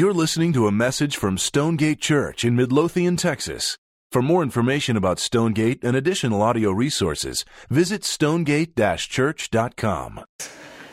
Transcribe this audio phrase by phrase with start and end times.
[0.00, 3.76] You're listening to a message from Stonegate Church in Midlothian, Texas.
[4.10, 10.24] For more information about Stonegate and additional audio resources, visit stonegate church.com.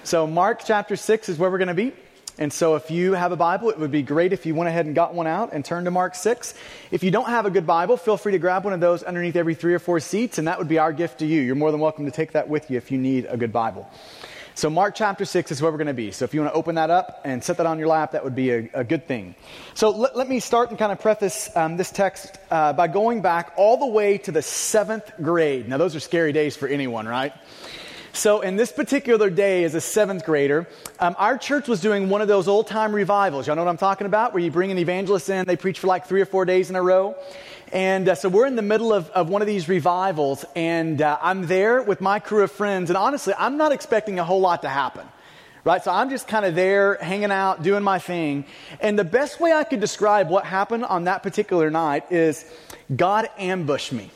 [0.03, 1.93] So, Mark chapter 6 is where we're going to be.
[2.37, 4.85] And so, if you have a Bible, it would be great if you went ahead
[4.85, 6.53] and got one out and turned to Mark 6.
[6.91, 9.37] If you don't have a good Bible, feel free to grab one of those underneath
[9.37, 11.39] every three or four seats, and that would be our gift to you.
[11.39, 13.89] You're more than welcome to take that with you if you need a good Bible.
[14.57, 16.09] So, Mark chapter 6 is where we're going to be.
[16.09, 18.23] So, if you want to open that up and set that on your lap, that
[18.23, 19.35] would be a, a good thing.
[19.75, 23.21] So, let, let, me start and kind of preface um, this text uh, by going
[23.21, 25.69] back all the way to the seventh grade.
[25.69, 27.33] Now, those are scary days for anyone, right?
[28.13, 30.67] So, in this particular day, as a seventh grader,
[30.99, 33.45] um, our church was doing one of those old time revivals.
[33.45, 34.33] Y'all know what I'm talking about?
[34.33, 36.75] Where you bring an evangelist in, they preach for like three or four days in
[36.75, 37.15] a row.
[37.71, 41.17] And uh, so we're in the middle of, of one of these revivals, and uh,
[41.21, 42.89] I'm there with my crew of friends.
[42.89, 45.05] And honestly, I'm not expecting a whole lot to happen.
[45.65, 45.83] Right?
[45.83, 48.45] So I'm just kind of there, hanging out, doing my thing.
[48.79, 52.45] And the best way I could describe what happened on that particular night is
[52.95, 54.09] God ambushed me.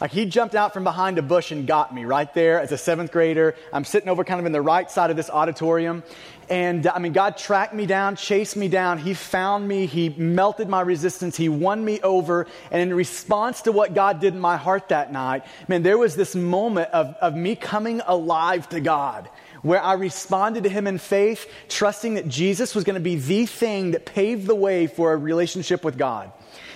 [0.00, 2.78] Like he jumped out from behind a bush and got me right there as a
[2.78, 3.54] seventh grader.
[3.72, 6.02] I'm sitting over kind of in the right side of this auditorium.
[6.50, 8.98] And uh, I mean, God tracked me down, chased me down.
[8.98, 9.86] He found me.
[9.86, 11.36] He melted my resistance.
[11.36, 12.46] He won me over.
[12.70, 16.16] And in response to what God did in my heart that night, man, there was
[16.16, 19.28] this moment of, of me coming alive to God
[19.62, 23.46] where I responded to him in faith, trusting that Jesus was going to be the
[23.46, 26.30] thing that paved the way for a relationship with God.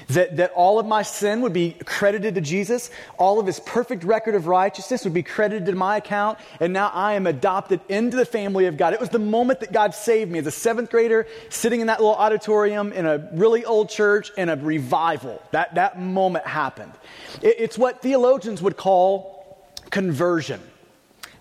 [0.09, 4.05] That, that all of my sin would be credited to Jesus, all of his perfect
[4.05, 8.17] record of righteousness would be credited to my account, and now I am adopted into
[8.17, 8.95] the family of God.
[8.95, 12.01] It was the moment that God saved me as a seventh grader, sitting in that
[12.01, 15.43] little auditorium in a really old church in a revival.
[15.53, 16.93] That, that moment happened.
[17.41, 20.61] It, it's what theologians would call conversion.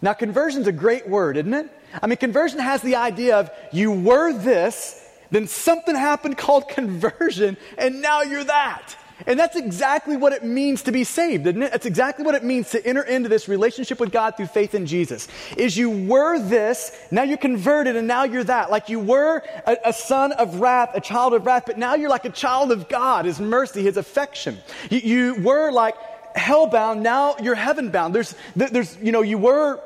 [0.02, 1.70] Now, conversion is a great word, isn't it?
[2.02, 5.01] I mean, conversion has the idea of you were this,
[5.32, 8.96] then something happened called conversion, and now you're that.
[9.28, 11.72] And that's exactly what it means to be saved, isn't it?
[11.72, 14.86] That's exactly what it means to enter into this relationship with God through faith in
[14.86, 15.28] Jesus.
[15.58, 18.72] Is you were this, now you're converted, and now you're that.
[18.72, 22.10] Like you were a, a son of wrath, a child of wrath, but now you're
[22.10, 24.58] like a child of God, His mercy, His affection.
[24.90, 25.96] You, you were like
[26.36, 28.16] hellbound, now you're heaven bound.
[28.16, 29.82] There's, there's, you know, you were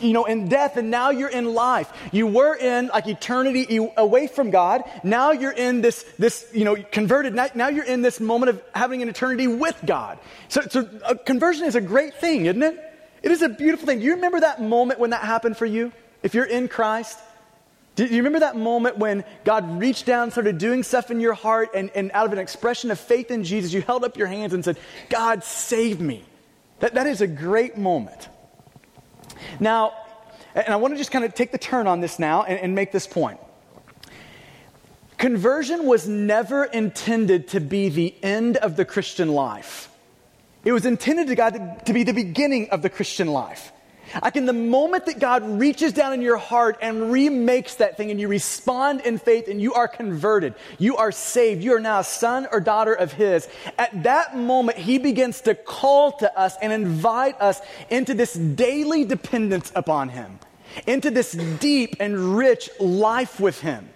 [0.00, 1.92] you know, in death and now you're in life.
[2.12, 4.84] You were in like eternity away from God.
[5.02, 7.34] Now you're in this, this, you know, converted.
[7.34, 10.18] Now, you're in this moment of having an eternity with God.
[10.48, 12.78] So, so uh, conversion is a great thing, isn't it?
[13.22, 14.00] It is a beautiful thing.
[14.00, 15.92] Do you remember that moment when that happened for you?
[16.22, 17.18] If you're in Christ?
[17.96, 21.70] Do you remember that moment when God reached down, started doing stuff in your heart,
[21.74, 24.52] and, and out of an expression of faith in Jesus, you held up your hands
[24.52, 26.24] and said, God, save me?
[26.80, 28.28] That, that is a great moment.
[29.60, 29.94] Now,
[30.54, 32.74] and I want to just kind of take the turn on this now and, and
[32.74, 33.40] make this point.
[35.18, 39.88] Conversion was never intended to be the end of the Christian life.
[40.64, 43.72] It was intended to God to, to be the beginning of the Christian life.
[44.22, 48.10] Like in the moment that God reaches down in your heart and remakes that thing
[48.10, 52.00] and you respond in faith and you are converted, you are saved, you are now
[52.00, 53.48] a son or daughter of His,
[53.78, 57.60] at that moment He begins to call to us and invite us
[57.90, 60.38] into this daily dependence upon Him,
[60.86, 63.88] into this deep and rich life with Him,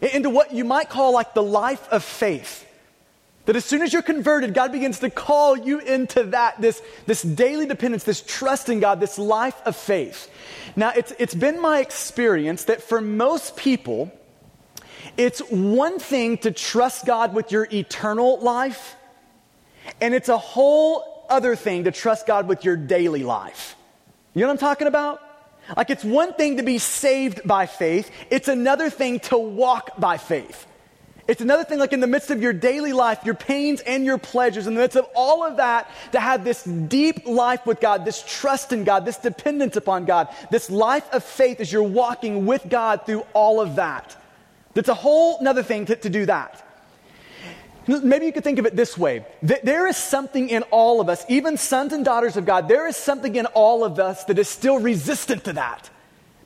[0.00, 2.65] into what you might call like the life of faith.
[3.46, 7.22] That as soon as you're converted, God begins to call you into that, this, this
[7.22, 10.28] daily dependence, this trust in God, this life of faith.
[10.74, 14.12] Now, it's, it's been my experience that for most people,
[15.16, 18.96] it's one thing to trust God with your eternal life,
[20.00, 23.76] and it's a whole other thing to trust God with your daily life.
[24.34, 25.22] You know what I'm talking about?
[25.76, 30.16] Like, it's one thing to be saved by faith, it's another thing to walk by
[30.16, 30.66] faith.
[31.28, 34.18] It's another thing, like in the midst of your daily life, your pains and your
[34.18, 38.04] pleasures, in the midst of all of that, to have this deep life with God,
[38.04, 42.46] this trust in God, this dependence upon God, this life of faith as you're walking
[42.46, 44.16] with God through all of that.
[44.74, 46.62] That's a whole other thing to, to do that.
[47.88, 49.24] Maybe you could think of it this way.
[49.42, 52.96] There is something in all of us, even sons and daughters of God, there is
[52.96, 55.90] something in all of us that is still resistant to that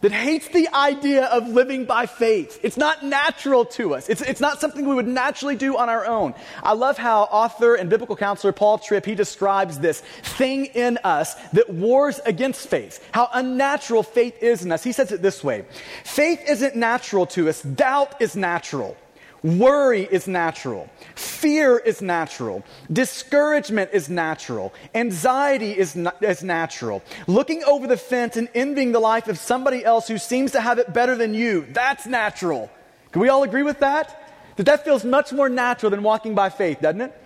[0.01, 2.59] that hates the idea of living by faith.
[2.63, 4.09] It's not natural to us.
[4.09, 6.35] It's, it's not something we would naturally do on our own.
[6.63, 11.35] I love how author and biblical counselor Paul Tripp, he describes this thing in us
[11.51, 13.07] that wars against faith.
[13.13, 14.83] How unnatural faith is in us.
[14.83, 15.65] He says it this way.
[16.05, 17.63] Faith isn't natural to us.
[17.63, 18.97] Doubt is natural.
[19.43, 20.91] Worry is natural.
[21.15, 22.63] Fear is natural.
[22.93, 24.75] Discouragement is natural.
[24.95, 27.03] Anxiety is, na- is natural.
[27.27, 30.79] Looking over the fence and envying the life of somebody else who seems to have
[30.79, 32.71] it better than you, that's natural.
[33.13, 34.17] Can we all agree with that?
[34.57, 37.17] That that feels much more natural than walking by faith, doesn't it?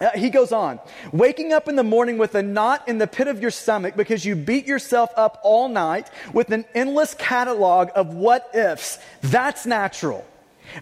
[0.00, 0.80] Uh, he goes on,
[1.12, 4.24] waking up in the morning with a knot in the pit of your stomach because
[4.24, 8.98] you beat yourself up all night with an endless catalog of what ifs.
[9.20, 10.26] That's natural.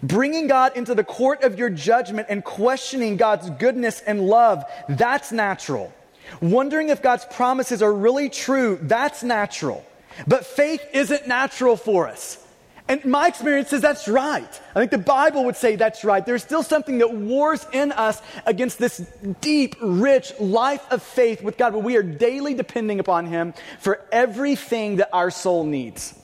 [0.03, 5.31] Bringing God into the court of your judgment and questioning God's goodness and love, that's
[5.31, 5.93] natural.
[6.41, 9.85] Wondering if God's promises are really true, that's natural.
[10.27, 12.45] But faith isn't natural for us.
[12.87, 14.61] And my experience says that's right.
[14.75, 16.25] I think the Bible would say that's right.
[16.25, 18.97] There's still something that wars in us against this
[19.41, 24.01] deep, rich life of faith with God, where we are daily depending upon Him for
[24.11, 26.19] everything that our soul needs.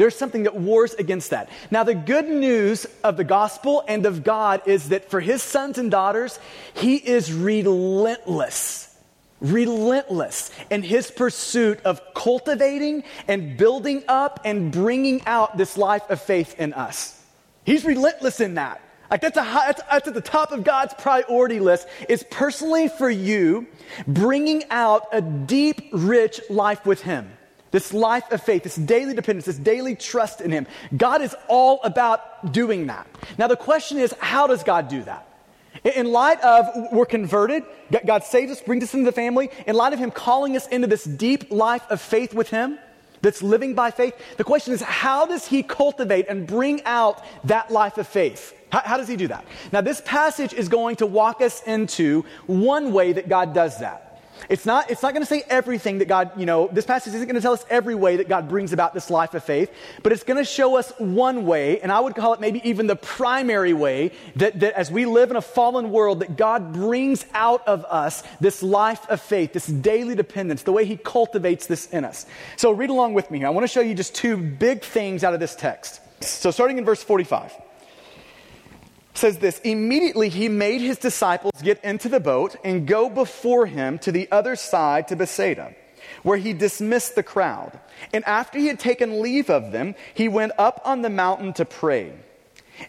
[0.00, 1.50] There's something that wars against that.
[1.70, 5.76] Now, the good news of the gospel and of God is that for His sons
[5.76, 6.38] and daughters,
[6.72, 8.86] He is relentless
[9.42, 16.20] relentless in his pursuit of cultivating and building up and bringing out this life of
[16.20, 17.24] faith in us.
[17.64, 18.82] He's relentless in that.
[19.10, 22.88] Like that's, a high, that's, that's at the top of God's priority list is personally
[22.88, 23.66] for you
[24.06, 27.32] bringing out a deep, rich life with him.
[27.70, 30.66] This life of faith, this daily dependence, this daily trust in him.
[30.96, 33.06] God is all about doing that.
[33.38, 35.26] Now the question is, how does God do that?
[35.84, 37.62] In light of we're converted,
[38.04, 40.88] God saves us, brings us into the family, in light of Him calling us into
[40.88, 42.76] this deep life of faith with Him,
[43.22, 47.70] that's living by faith, the question is how does He cultivate and bring out that
[47.70, 48.54] life of faith?
[48.72, 49.44] How, how does He do that?
[49.72, 54.09] Now, this passage is going to walk us into one way that God does that.
[54.48, 57.26] It's not, it's not going to say everything that God, you know, this passage isn't
[57.26, 59.70] going to tell us every way that God brings about this life of faith,
[60.02, 62.86] but it's going to show us one way, and I would call it maybe even
[62.86, 67.26] the primary way, that, that as we live in a fallen world, that God brings
[67.34, 71.88] out of us this life of faith, this daily dependence, the way He cultivates this
[71.90, 72.26] in us.
[72.56, 73.46] So read along with me here.
[73.46, 76.00] I want to show you just two big things out of this text.
[76.22, 77.52] So starting in verse 45
[79.20, 83.98] says this immediately he made his disciples get into the boat and go before him
[83.98, 85.74] to the other side to Bethsaida,
[86.22, 87.78] where he dismissed the crowd.
[88.12, 91.64] And after he had taken leave of them, he went up on the mountain to
[91.64, 92.12] pray.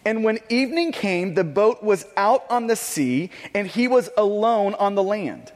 [0.06, 4.74] And when evening came, the boat was out on the sea, and he was alone
[4.74, 5.52] on the land.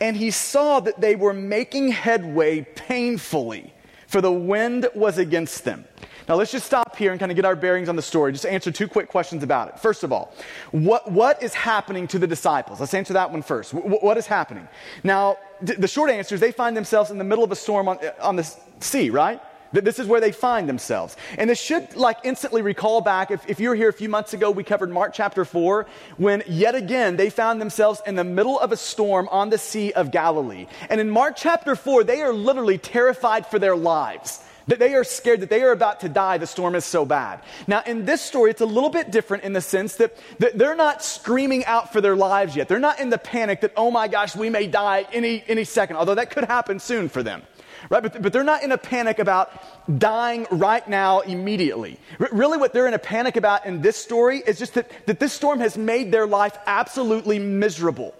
[0.00, 3.74] And he saw that they were making headway painfully,
[4.06, 5.84] for the wind was against them.
[6.28, 8.32] Now, let's just stop here and kind of get our bearings on the story.
[8.32, 9.78] Just answer two quick questions about it.
[9.78, 10.32] First of all,
[10.72, 12.80] what, what is happening to the disciples?
[12.80, 13.72] Let's answer that one first.
[13.72, 14.66] W- what is happening?
[15.04, 17.88] Now, th- the short answer is they find themselves in the middle of a storm
[17.88, 19.40] on, on the sea, right?
[19.72, 21.16] This is where they find themselves.
[21.38, 24.32] And this should like instantly recall back, if, if you were here a few months
[24.32, 25.86] ago, we covered Mark chapter 4,
[26.16, 29.92] when yet again they found themselves in the middle of a storm on the Sea
[29.92, 30.66] of Galilee.
[30.88, 34.40] And in Mark chapter 4, they are literally terrified for their lives.
[34.68, 37.40] That they are scared that they are about to die, the storm is so bad.
[37.68, 40.74] Now, in this story, it's a little bit different in the sense that, that they're
[40.74, 42.66] not screaming out for their lives yet.
[42.66, 45.96] They're not in the panic that, oh my gosh, we may die any, any second,
[45.96, 47.42] although that could happen soon for them.
[47.90, 48.02] Right?
[48.02, 49.52] But, but they're not in a panic about
[50.00, 52.00] dying right now immediately.
[52.18, 55.20] R- really, what they're in a panic about in this story is just that, that
[55.20, 58.14] this storm has made their life absolutely miserable.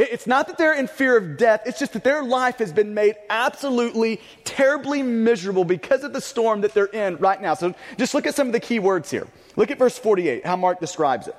[0.00, 2.94] It's not that they're in fear of death, it's just that their life has been
[2.94, 7.52] made absolutely terribly miserable because of the storm that they're in right now.
[7.52, 9.26] So just look at some of the key words here.
[9.56, 11.36] Look at verse 48, how Mark describes it.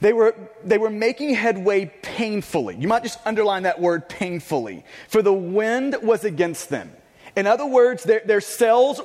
[0.00, 2.76] They were, they were making headway painfully.
[2.76, 6.92] You might just underline that word painfully, for the wind was against them.
[7.36, 8.40] In other words, their, their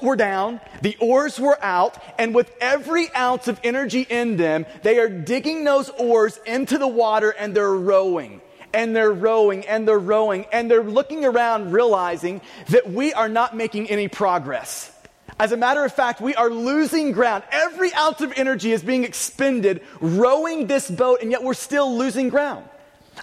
[0.02, 5.00] were down, the oars were out, and with every ounce of energy in them, they
[5.00, 8.42] are digging those oars into the water and they're rowing.
[8.72, 13.58] And they're rowing and they're rowing and they're looking around realizing that we are not
[13.58, 14.92] making any progress.
[15.40, 17.46] As a matter of fact, we are losing ground.
[17.52, 22.30] Every ounce of energy is being expended rowing this boat, and yet we're still losing
[22.30, 22.66] ground.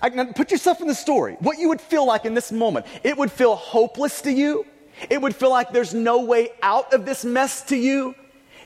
[0.02, 1.36] I, put yourself in the story.
[1.40, 2.86] What you would feel like in this moment.
[3.04, 4.66] It would feel hopeless to you.
[5.10, 8.14] It would feel like there's no way out of this mess to you.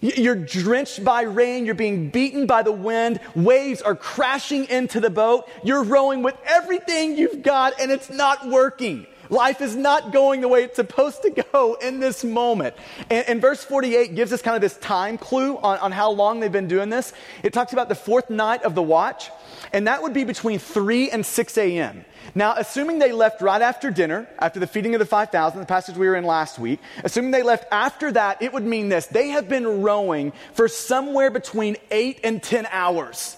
[0.01, 1.67] You're drenched by rain.
[1.67, 3.21] You're being beaten by the wind.
[3.35, 5.49] Waves are crashing into the boat.
[5.63, 9.07] You're rowing with everything you've got and it's not working.
[9.31, 12.75] Life is not going the way it's supposed to go in this moment.
[13.09, 16.41] And, and verse 48 gives us kind of this time clue on, on how long
[16.41, 17.13] they've been doing this.
[17.45, 19.31] It talks about the fourth night of the watch,
[19.73, 22.05] and that would be between 3 and 6 a.m.
[22.35, 25.97] Now, assuming they left right after dinner, after the feeding of the 5,000, the passage
[25.97, 29.07] we were in last week, assuming they left after that, it would mean this.
[29.07, 33.37] They have been rowing for somewhere between 8 and 10 hours.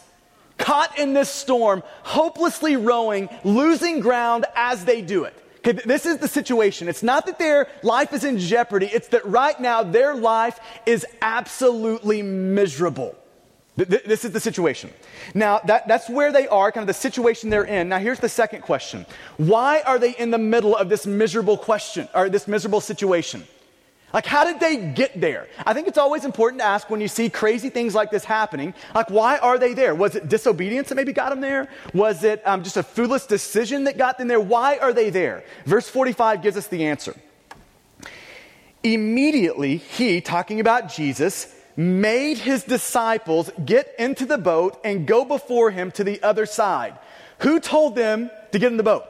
[0.58, 5.34] Caught in this storm, hopelessly rowing, losing ground as they do it.
[5.58, 6.88] Okay, this is the situation.
[6.88, 11.06] It's not that their life is in jeopardy, it's that right now their life is
[11.20, 13.16] absolutely miserable.
[13.74, 14.90] This is the situation.
[15.32, 17.88] Now, that, that's where they are, kind of the situation they're in.
[17.88, 19.06] Now, here's the second question
[19.38, 23.44] Why are they in the middle of this miserable question, or this miserable situation?
[24.12, 25.48] Like, how did they get there?
[25.64, 28.74] I think it's always important to ask when you see crazy things like this happening,
[28.94, 29.94] like, why are they there?
[29.94, 31.68] Was it disobedience that maybe got them there?
[31.94, 34.40] Was it um, just a foolish decision that got them there?
[34.40, 35.44] Why are they there?
[35.64, 37.14] Verse 45 gives us the answer.
[38.82, 45.70] Immediately, he, talking about Jesus, made his disciples get into the boat and go before
[45.70, 46.98] him to the other side.
[47.40, 49.04] Who told them to get in the boat?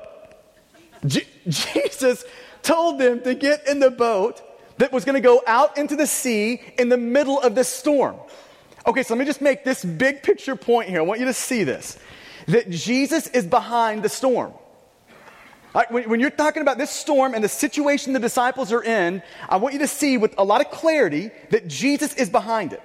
[1.06, 2.24] Je- Jesus
[2.62, 4.40] told them to get in the boat
[4.78, 8.16] that was going to go out into the sea in the middle of this storm.
[8.86, 10.98] Okay, so let me just make this big picture point here.
[10.98, 11.98] I want you to see this
[12.48, 14.52] that Jesus is behind the storm.
[15.74, 19.22] Right, when, when, you're talking about this storm and the situation the disciples are in,
[19.48, 22.82] I want you to see with a lot of clarity that Jesus is behind it.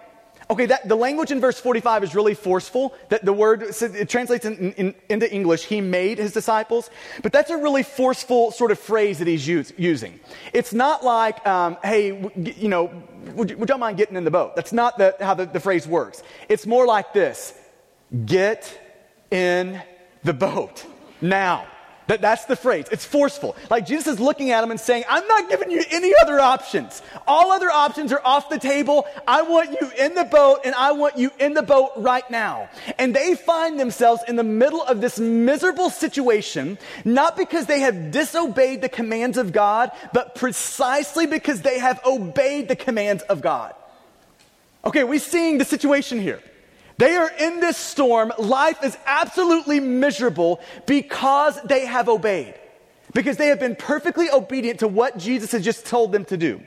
[0.50, 2.94] Okay, that, the language in verse 45 is really forceful.
[3.10, 6.90] That the word it translates in, in, into English, he made his disciples.
[7.22, 10.22] But that's a really forceful sort of phrase that he's use, using.
[10.54, 13.04] It's not like, um, hey, you know,
[13.36, 14.56] would, would y'all mind getting in the boat?
[14.56, 16.24] That's not the, how the, the phrase works.
[16.48, 17.54] It's more like this
[18.26, 18.80] get
[19.30, 19.82] in
[20.24, 20.86] the boat
[21.20, 21.68] now.
[22.08, 22.86] That, that's the phrase.
[22.92, 23.56] It's forceful.
[23.70, 27.02] Like Jesus is looking at him and saying, I'm not giving you any other options.
[27.28, 29.06] All other options are off the table.
[29.28, 32.70] I want you in the boat and I want you in the boat right now.
[32.98, 38.12] And they find themselves in the middle of this miserable situation, not because they have
[38.12, 43.76] disobeyed the commands of God, but precisely because they have obeyed the commands of God.
[44.86, 46.42] Okay, we're seeing the situation here.
[46.98, 48.34] They are in this storm.
[48.40, 52.56] Life is absolutely miserable because they have obeyed,
[53.14, 56.62] because they have been perfectly obedient to what Jesus has just told them to do.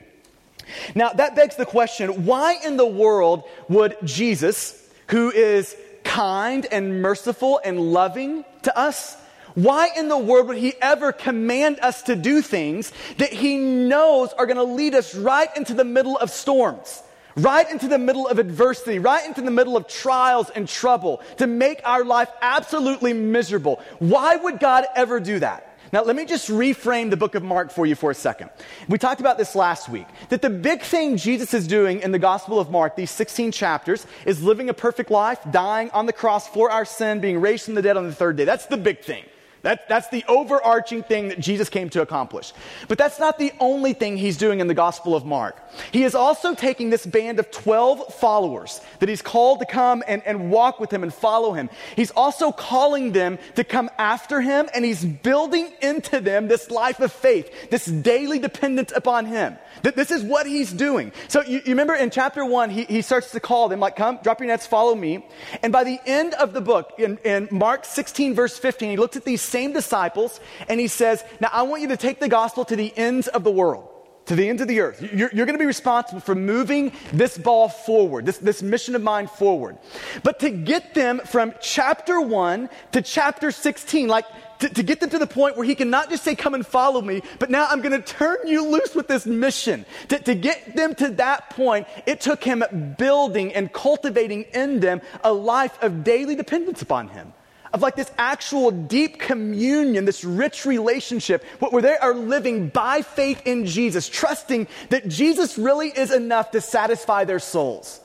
[0.95, 7.01] Now, that begs the question why in the world would Jesus, who is kind and
[7.01, 9.17] merciful and loving to us,
[9.53, 14.31] why in the world would he ever command us to do things that he knows
[14.33, 17.03] are going to lead us right into the middle of storms?
[17.35, 21.47] Right into the middle of adversity, right into the middle of trials and trouble, to
[21.47, 23.81] make our life absolutely miserable.
[23.99, 25.67] Why would God ever do that?
[25.93, 28.49] Now, let me just reframe the book of Mark for you for a second.
[28.87, 32.19] We talked about this last week that the big thing Jesus is doing in the
[32.19, 36.47] Gospel of Mark, these 16 chapters, is living a perfect life, dying on the cross
[36.47, 38.45] for our sin, being raised from the dead on the third day.
[38.45, 39.25] That's the big thing.
[39.63, 42.51] That, that's the overarching thing that Jesus came to accomplish.
[42.87, 45.55] But that's not the only thing he's doing in the Gospel of Mark.
[45.91, 50.23] He is also taking this band of 12 followers that he's called to come and,
[50.25, 51.69] and walk with him and follow him.
[51.95, 56.99] He's also calling them to come after him, and he's building into them this life
[56.99, 59.57] of faith, this daily dependence upon him.
[59.83, 61.11] That this is what he's doing.
[61.27, 64.19] So you, you remember in chapter one, he, he starts to call them, like, come,
[64.23, 65.25] drop your nets, follow me.
[65.61, 69.15] And by the end of the book, in, in Mark 16, verse 15, he looks
[69.15, 70.39] at these same disciples
[70.69, 73.43] and he says, Now I want you to take the gospel to the ends of
[73.43, 73.91] the world
[74.25, 75.01] to the ends of the earth.
[75.01, 79.01] You're, you're, going to be responsible for moving this ball forward, this, this mission of
[79.01, 79.77] mine forward.
[80.23, 84.25] But to get them from chapter 1 to chapter 16, like
[84.59, 86.65] to, to get them to the point where he can not just say, Come and
[86.65, 89.85] follow me, but now I'm going to turn you loose with this mission.
[90.09, 92.63] To, to get them to that point, it took him
[92.97, 97.33] building and cultivating in them a life of daily dependence upon him
[97.73, 103.41] of like this actual deep communion, this rich relationship where they are living by faith
[103.45, 108.01] in Jesus, trusting that Jesus really is enough to satisfy their souls.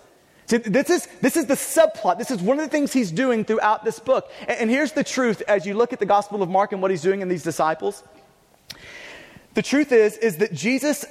[0.46, 2.18] See, this is, this is the subplot.
[2.18, 4.30] This is one of the things he's doing throughout this book.
[4.42, 6.92] And, and here's the truth as you look at the Gospel of Mark and what
[6.92, 8.04] he's doing in these disciples.
[9.54, 11.04] The truth is, is that Jesus,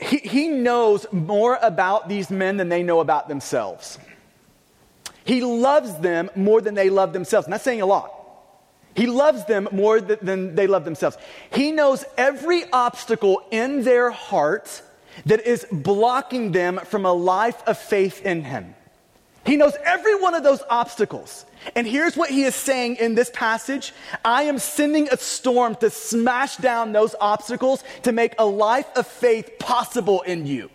[0.00, 3.98] he, he knows more about these men than they know about themselves.
[5.28, 7.46] He loves them more than they love themselves.
[7.46, 8.14] And that's saying a lot.
[8.96, 11.18] He loves them more than they love themselves.
[11.52, 14.82] He knows every obstacle in their heart
[15.26, 18.74] that is blocking them from a life of faith in Him.
[19.44, 21.44] He knows every one of those obstacles.
[21.76, 23.92] And here's what he is saying in this passage
[24.24, 29.06] I am sending a storm to smash down those obstacles to make a life of
[29.06, 30.70] faith possible in you.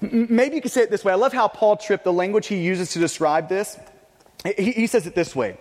[0.00, 1.12] Maybe you could say it this way.
[1.12, 3.78] I love how Paul Tripp, the language he uses to describe this,
[4.56, 5.56] he, he says it this way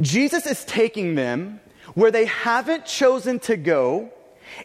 [0.00, 1.60] Jesus is taking them
[1.94, 4.10] where they haven't chosen to go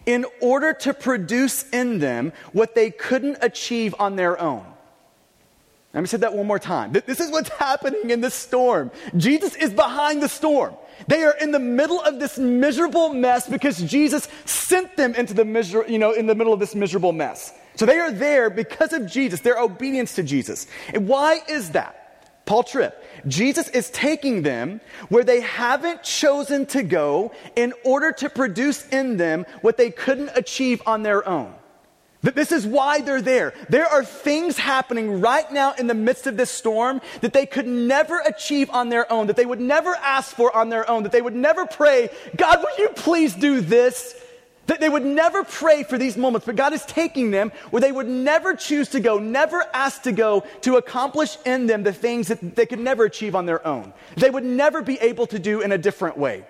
[0.05, 4.65] in order to produce in them what they couldn't achieve on their own.
[5.93, 6.91] Let me say that one more time.
[6.91, 8.91] This is what's happening in this storm.
[9.15, 10.75] Jesus is behind the storm.
[11.07, 15.45] They are in the middle of this miserable mess because Jesus sent them into the
[15.45, 17.53] miser- you know, in the middle of this miserable mess.
[17.75, 20.67] So they are there because of Jesus, their obedience to Jesus.
[20.93, 22.01] And why is that?
[22.45, 24.79] Paul Tripp, Jesus is taking them
[25.09, 30.29] where they haven't chosen to go in order to produce in them what they couldn't
[30.35, 31.53] achieve on their own.
[32.21, 33.53] This is why they're there.
[33.69, 37.67] There are things happening right now in the midst of this storm that they could
[37.67, 41.11] never achieve on their own, that they would never ask for on their own, that
[41.11, 44.19] they would never pray, God, will you please do this?
[44.67, 47.91] That they would never pray for these moments, but God is taking them where they
[47.91, 52.29] would never choose to go, never ask to go to accomplish in them the things
[52.29, 53.93] that they could never achieve on their own.
[54.17, 56.45] They would never be able to do in a different way.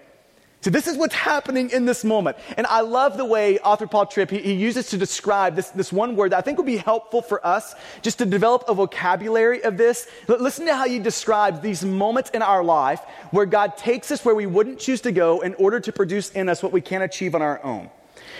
[0.66, 2.38] So this is what's happening in this moment.
[2.58, 5.94] And I love the way author Paul Tripp, he, he, uses to describe this, this
[5.94, 9.64] one word that I think would be helpful for us just to develop a vocabulary
[9.64, 10.08] of this.
[10.28, 14.34] Listen to how he describes these moments in our life where God takes us where
[14.34, 17.36] we wouldn't choose to go in order to produce in us what we can't achieve
[17.36, 17.92] on our own.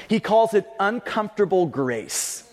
[0.08, 2.44] He calls it uncomfortable grace.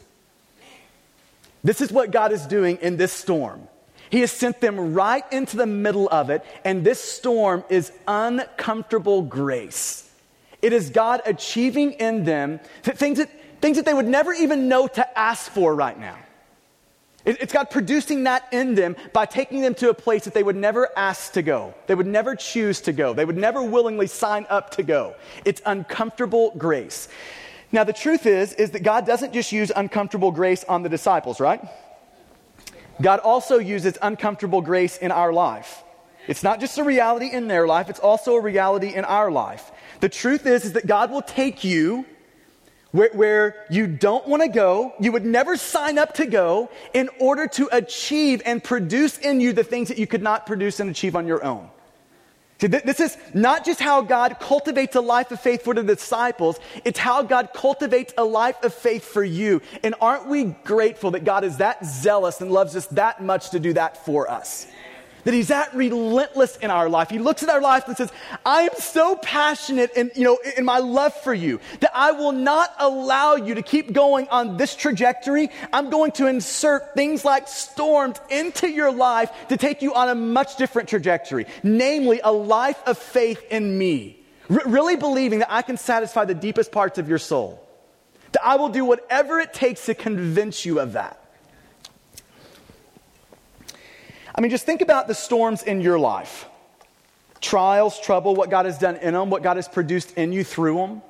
[1.64, 3.68] This is what God is doing in this storm.
[4.10, 9.22] He has sent them right into the middle of it, and this storm is uncomfortable
[9.22, 10.10] grace.
[10.60, 13.30] It is God achieving in them things that,
[13.60, 16.18] things that they would never even know to ask for right now.
[17.24, 20.56] It's God producing that in them by taking them to a place that they would
[20.56, 21.72] never ask to go.
[21.86, 23.14] They would never choose to go.
[23.14, 25.14] They would never willingly sign up to go.
[25.44, 27.08] It's uncomfortable grace.
[27.72, 31.40] Now, the truth is, is that God doesn't just use uncomfortable grace on the disciples,
[31.40, 31.66] right?
[33.00, 35.82] God also uses uncomfortable grace in our life.
[36.28, 39.72] It's not just a reality in their life, it's also a reality in our life.
[40.00, 42.04] The truth is, is that God will take you
[42.92, 47.08] where, where you don't want to go, you would never sign up to go in
[47.18, 50.90] order to achieve and produce in you the things that you could not produce and
[50.90, 51.70] achieve on your own.
[52.62, 56.60] See, this is not just how God cultivates a life of faith for the disciples,
[56.84, 59.60] it's how God cultivates a life of faith for you.
[59.82, 63.58] And aren't we grateful that God is that zealous and loves us that much to
[63.58, 64.68] do that for us?
[65.24, 67.10] That he's that relentless in our life.
[67.10, 68.12] He looks at our life and says,
[68.44, 72.32] I am so passionate in, you know, in my love for you that I will
[72.32, 75.50] not allow you to keep going on this trajectory.
[75.72, 80.14] I'm going to insert things like storms into your life to take you on a
[80.14, 84.18] much different trajectory, namely a life of faith in me.
[84.50, 87.66] R- really believing that I can satisfy the deepest parts of your soul.
[88.32, 91.21] That I will do whatever it takes to convince you of that.
[94.34, 96.46] I mean, just think about the storms in your life
[97.40, 100.76] trials, trouble, what God has done in them, what God has produced in you through
[100.76, 101.02] them.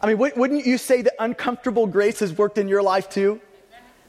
[0.00, 3.40] I mean, wouldn't you say that uncomfortable grace has worked in your life too?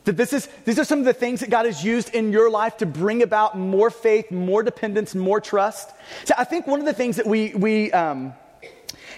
[0.05, 2.49] That this is, these are some of the things that God has used in your
[2.49, 5.91] life to bring about more faith, more dependence, more trust.
[6.23, 8.33] So I think one of the things that we, we um,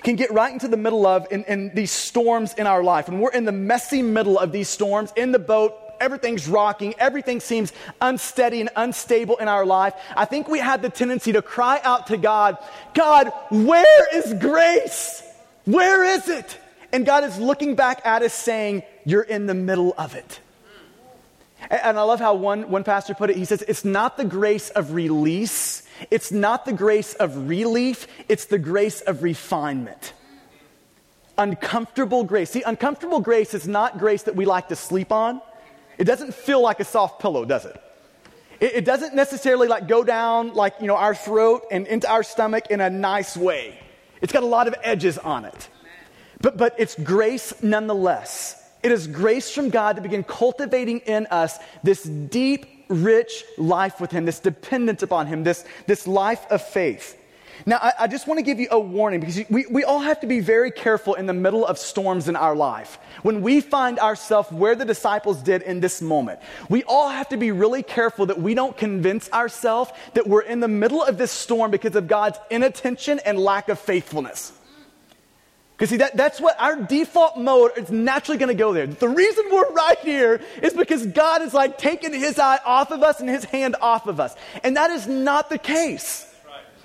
[0.02, 3.22] can get right into the middle of in, in these storms in our life, and
[3.22, 7.74] we're in the messy middle of these storms in the boat, everything's rocking, everything seems
[8.02, 12.08] unsteady and unstable in our life, I think we have the tendency to cry out
[12.08, 12.58] to God,
[12.94, 15.24] God, where is grace?
[15.66, 16.58] Where is it?
[16.92, 20.40] And God is looking back at us saying, You're in the middle of it.
[21.70, 23.36] And I love how one, one pastor put it.
[23.36, 28.46] He says, It's not the grace of release, it's not the grace of relief, it's
[28.46, 30.14] the grace of refinement.
[31.38, 32.50] Uncomfortable grace.
[32.50, 35.42] See, uncomfortable grace is not grace that we like to sleep on.
[36.00, 37.80] It doesn't feel like a soft pillow, does it?
[38.62, 42.24] It, it doesn't necessarily like go down like, you know, our throat and into our
[42.24, 43.78] stomach in a nice way.
[44.22, 45.70] It's got a lot of edges on it.
[46.42, 48.56] But, but it's grace nonetheless.
[48.82, 54.12] It is grace from God to begin cultivating in us this deep, rich life with
[54.12, 57.19] Him, this dependence upon Him, this, this life of faith.
[57.66, 60.22] Now, I, I just want to give you a warning because we, we all have
[60.22, 62.98] to be very careful in the middle of storms in our life.
[63.22, 67.38] When we find ourselves where the disciples did in this moment, we all have to
[67.38, 71.32] be really careful that we don't convince ourselves that we're in the middle of this
[71.32, 74.54] storm because of God's inattention and lack of faithfulness.
[75.80, 78.86] Because see, that, that's what our default mode is naturally going to go there.
[78.86, 83.02] The reason we're right here is because God is like taking his eye off of
[83.02, 84.36] us and his hand off of us.
[84.62, 86.29] And that is not the case.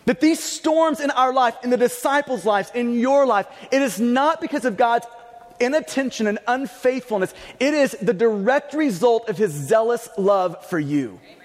[0.07, 3.99] That these storms in our life, in the disciples' lives, in your life, it is
[3.99, 5.07] not because of God's
[5.61, 7.33] inattention and unfaithfulness.
[7.59, 11.19] It is the direct result of his zealous love for you.
[11.25, 11.39] Amen.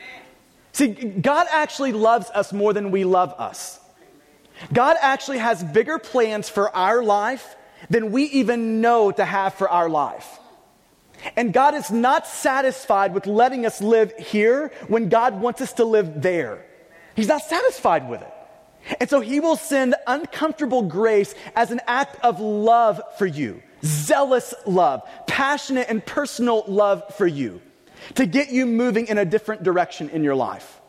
[0.73, 3.79] See, God actually loves us more than we love us.
[4.73, 7.55] God actually has bigger plans for our life
[7.89, 10.39] than we even know to have for our life.
[11.35, 15.85] And God is not satisfied with letting us live here when God wants us to
[15.85, 16.65] live there.
[17.15, 18.33] He's not satisfied with it.
[18.99, 24.53] And so he will send uncomfortable grace as an act of love for you, zealous
[24.65, 27.61] love, passionate and personal love for you,
[28.15, 30.79] to get you moving in a different direction in your life.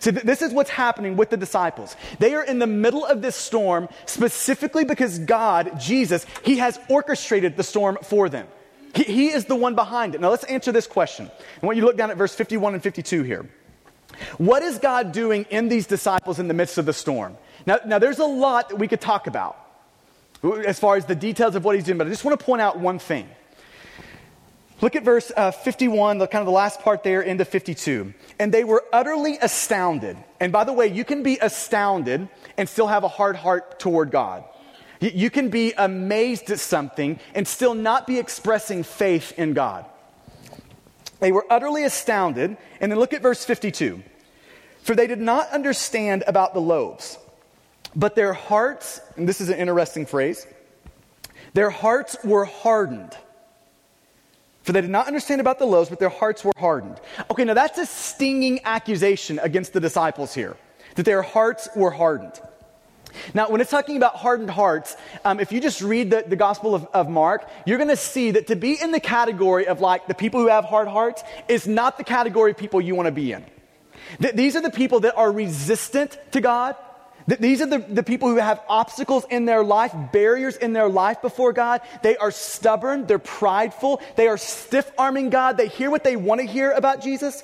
[0.00, 1.94] Th- this is what's happening with the disciples.
[2.18, 7.56] They are in the middle of this storm specifically because God, Jesus, He has orchestrated
[7.56, 8.48] the storm for them.
[8.94, 10.20] He, he is the one behind it.
[10.20, 11.30] Now, let's answer this question.
[11.62, 13.48] I want you to look down at verse 51 and 52 here.
[14.38, 17.36] What is God doing in these disciples in the midst of the storm?
[17.66, 19.58] Now, now there's a lot that we could talk about
[20.66, 22.62] as far as the details of what he's doing, but I just want to point
[22.62, 23.28] out one thing.
[24.80, 28.12] Look at verse uh, 51, the kind of the last part there into 52.
[28.40, 30.16] And they were utterly astounded.
[30.40, 34.10] And by the way, you can be astounded and still have a hard heart toward
[34.10, 34.42] God.
[34.98, 39.84] You, you can be amazed at something and still not be expressing faith in God.
[41.20, 42.56] They were utterly astounded.
[42.80, 44.02] And then look at verse 52.
[44.82, 47.18] For they did not understand about the loaves,
[47.94, 50.46] but their hearts, and this is an interesting phrase,
[51.54, 53.16] their hearts were hardened.
[54.62, 57.00] For they did not understand about the loaves, but their hearts were hardened.
[57.30, 60.56] Okay, now that's a stinging accusation against the disciples here,
[60.94, 62.40] that their hearts were hardened.
[63.34, 66.74] Now, when it's talking about hardened hearts, um, if you just read the, the Gospel
[66.74, 70.06] of, of Mark, you're going to see that to be in the category of like
[70.06, 73.12] the people who have hard hearts is not the category of people you want to
[73.12, 73.44] be in.
[74.20, 76.74] Th- these are the people that are resistant to God.
[77.26, 81.22] These are the, the people who have obstacles in their life, barriers in their life
[81.22, 81.80] before God.
[82.02, 85.56] They are stubborn, they're prideful, they are stiff arming God.
[85.56, 87.42] They hear what they want to hear about Jesus,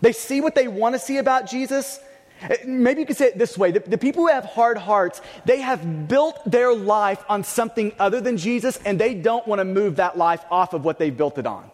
[0.00, 2.00] they see what they want to see about Jesus.
[2.40, 5.20] Uh, maybe you could say it this way the, the people who have hard hearts,
[5.44, 9.64] they have built their life on something other than Jesus, and they don't want to
[9.64, 11.70] move that life off of what they've built it on.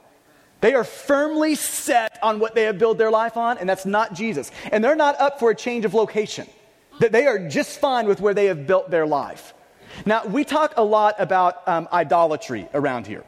[0.61, 4.15] They are firmly set on what they have built their life on, and that's not
[4.15, 4.51] Jesus.
[4.73, 6.47] And they're not up for a change of location.
[7.01, 9.55] That they are just fine with where they have built their life.
[10.07, 13.25] Now, we talk a lot about um, idolatry around here.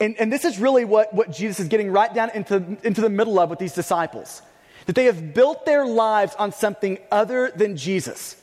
[0.00, 3.08] And, and this is really what, what Jesus is getting right down into, into the
[3.08, 4.42] middle of with these disciples.
[4.86, 8.36] That they have built their lives on something other than Jesus.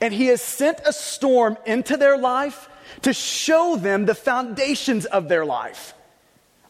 [0.00, 2.68] And he has sent a storm into their life
[3.02, 5.94] to show them the foundations of their life.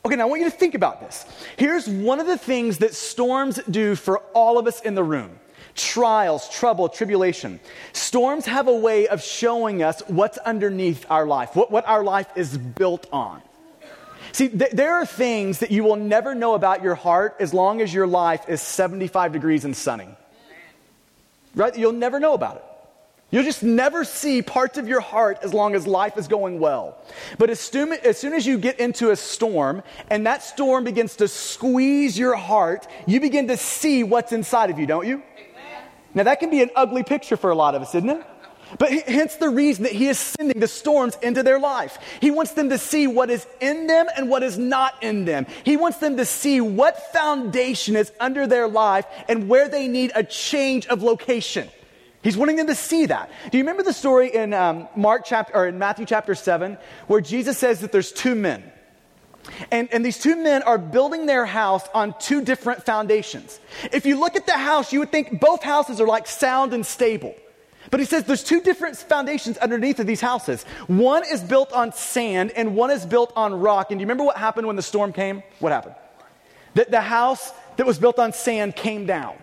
[0.05, 1.27] Okay, now I want you to think about this.
[1.57, 5.40] Here's one of the things that storms do for all of us in the room
[5.81, 7.61] trials, trouble, tribulation.
[7.93, 12.29] Storms have a way of showing us what's underneath our life, what, what our life
[12.37, 13.43] is built on.
[14.33, 17.81] See, th- there are things that you will never know about your heart as long
[17.81, 20.09] as your life is 75 degrees and sunny.
[21.55, 21.77] Right?
[21.77, 22.65] You'll never know about it.
[23.33, 26.99] You'll just never see parts of your heart as long as life is going well.
[27.39, 31.17] But as soon, as soon as you get into a storm and that storm begins
[31.17, 35.23] to squeeze your heart, you begin to see what's inside of you, don't you?
[36.15, 38.27] Now, that can be an ugly picture for a lot of us, isn't it?
[38.79, 41.99] But hence the reason that he is sending the storms into their life.
[42.21, 45.47] He wants them to see what is in them and what is not in them.
[45.65, 50.13] He wants them to see what foundation is under their life and where they need
[50.15, 51.69] a change of location.
[52.23, 53.31] He's wanting them to see that.
[53.51, 57.21] Do you remember the story in um, Mark chapter or in Matthew chapter seven where
[57.21, 58.63] Jesus says that there's two men?
[59.71, 63.61] And, and these two men are building their house on two different foundations.
[63.93, 66.85] If you look at the house, you would think both houses are like sound and
[66.85, 67.35] stable.
[67.91, 70.65] But he says there's two different foundations underneath of these houses.
[70.87, 73.91] One is built on sand and one is built on rock.
[73.91, 75.43] And do you remember what happened when the storm came?
[75.59, 75.95] What happened?
[76.75, 79.37] The, the house that was built on sand came down.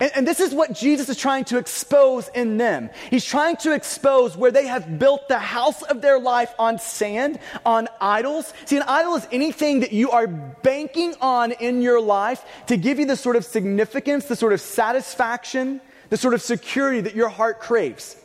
[0.00, 2.90] And, and, this is what Jesus is trying to expose in them.
[3.10, 7.38] He's trying to expose where they have built the house of their life on sand,
[7.64, 8.52] on idols.
[8.64, 12.98] See, an idol is anything that you are banking on in your life to give
[12.98, 17.28] you the sort of significance, the sort of satisfaction, the sort of security that your
[17.28, 18.16] heart craves.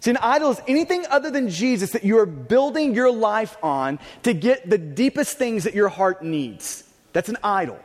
[0.00, 3.98] See, an idol is anything other than Jesus that you are building your life on
[4.22, 6.84] to get the deepest things that your heart needs.
[7.12, 7.78] That's an idol.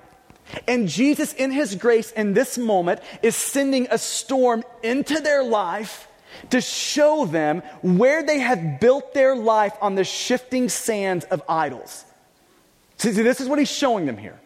[0.68, 6.08] And Jesus, in his grace in this moment, is sending a storm into their life
[6.52, 12.06] to show them where they have built their life on the shifting sands of idols.
[12.98, 14.40] See, this is what he's showing them here.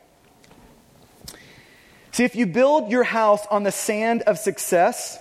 [2.11, 5.19] See, if you build your house on the sand of success,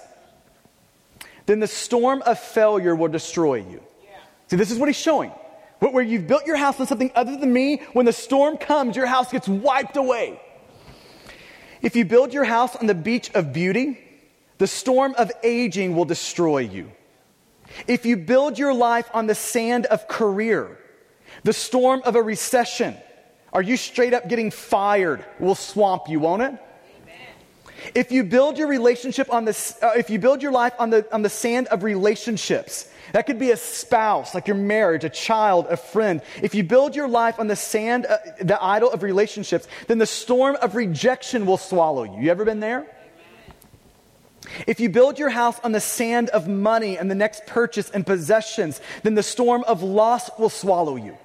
[1.46, 3.82] then the storm of failure will destroy you.
[4.48, 5.30] See, this is what he's showing.
[5.80, 9.06] Where you've built your house on something other than me, when the storm comes, your
[9.06, 10.40] house gets wiped away.
[11.82, 13.98] If you build your house on the beach of beauty,
[14.58, 16.90] the storm of aging will destroy you.
[17.86, 20.78] If you build your life on the sand of career,
[21.44, 22.96] the storm of a recession
[23.50, 25.24] Are you straight up getting fired?
[25.40, 26.54] Will swamp you, won't it?
[27.94, 31.06] If you build your relationship on this, uh, if you build your life on the,
[31.14, 35.66] on the sand of relationships, that could be a spouse, like your marriage, a child,
[35.68, 36.20] a friend.
[36.42, 40.06] If you build your life on the sand, uh, the idol of relationships, then the
[40.06, 42.20] storm of rejection will swallow you.
[42.20, 42.86] You ever been there?
[44.66, 48.06] If you build your house on the sand of money and the next purchase and
[48.06, 51.16] possessions, then the storm of loss will swallow you.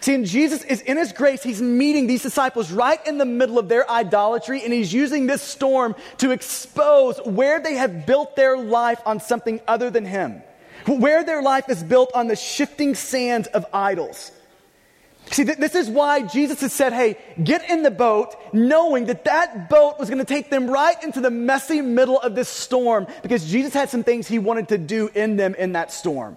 [0.00, 3.58] See, and Jesus is in his grace, he's meeting these disciples right in the middle
[3.58, 8.58] of their idolatry, and he's using this storm to expose where they have built their
[8.58, 10.42] life on something other than him,
[10.86, 14.32] where their life is built on the shifting sands of idols.
[15.30, 19.24] See, th- this is why Jesus has said, hey, get in the boat, knowing that
[19.24, 23.06] that boat was going to take them right into the messy middle of this storm,
[23.22, 26.36] because Jesus had some things he wanted to do in them in that storm.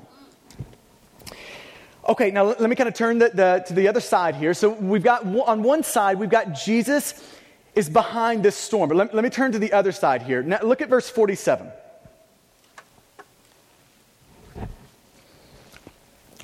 [2.08, 4.54] Okay, now let me kind of turn the, the, to the other side here.
[4.54, 7.22] So we've got, on one side, we've got Jesus
[7.74, 8.90] is behind this storm.
[8.90, 10.44] But let, let me turn to the other side here.
[10.44, 11.72] Now look at verse 47.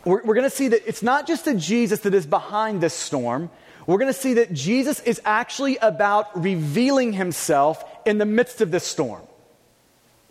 [0.06, 2.94] We're, we're going to see that it's not just the Jesus that is behind this
[2.94, 3.50] storm.
[3.86, 8.72] We're going to see that Jesus is actually about revealing himself in the midst of
[8.72, 9.22] this storm.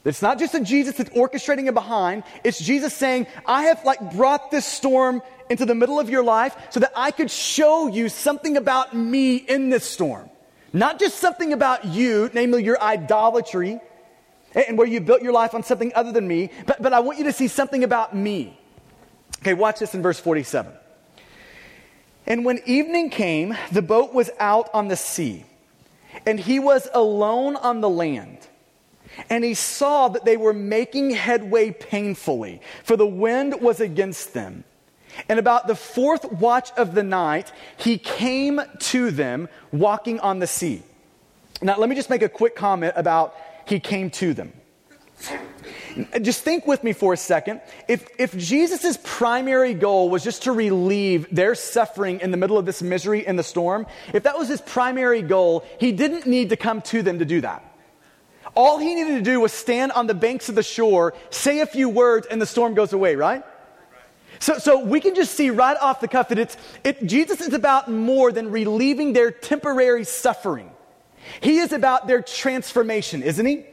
[0.04, 2.22] It's not just a Jesus that's orchestrating it behind.
[2.42, 6.56] It's Jesus saying, I have like brought this storm into the middle of your life
[6.70, 10.30] so that I could show you something about me in this storm.
[10.72, 13.78] Not just something about you, namely your idolatry
[14.54, 17.18] and where you built your life on something other than me, but, but I want
[17.18, 18.59] you to see something about me.
[19.42, 20.72] Okay, watch this in verse 47.
[22.26, 25.44] And when evening came, the boat was out on the sea,
[26.26, 28.38] and he was alone on the land.
[29.28, 34.64] And he saw that they were making headway painfully, for the wind was against them.
[35.28, 40.46] And about the fourth watch of the night, he came to them walking on the
[40.46, 40.82] sea.
[41.62, 43.34] Now, let me just make a quick comment about
[43.66, 44.52] he came to them.
[46.22, 47.60] Just think with me for a second.
[47.88, 52.66] If, if Jesus' primary goal was just to relieve their suffering in the middle of
[52.66, 56.56] this misery in the storm, if that was his primary goal, he didn't need to
[56.56, 57.64] come to them to do that.
[58.54, 61.66] All he needed to do was stand on the banks of the shore, say a
[61.66, 63.44] few words, and the storm goes away, right?
[64.38, 67.52] So, so we can just see right off the cuff that it's, it, Jesus is
[67.52, 70.70] about more than relieving their temporary suffering.
[71.40, 73.66] He is about their transformation, isn't he?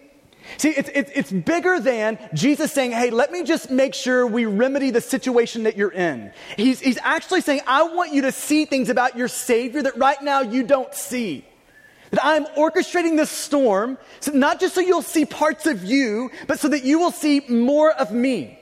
[0.57, 4.45] See, it's, it's, it's bigger than Jesus saying, hey, let me just make sure we
[4.45, 6.31] remedy the situation that you're in.
[6.55, 10.21] He's, he's actually saying, I want you to see things about your Savior that right
[10.21, 11.45] now you don't see.
[12.12, 16.60] That I'm orchestrating this storm, so not just so you'll see parts of you, but
[16.60, 18.57] so that you will see more of me.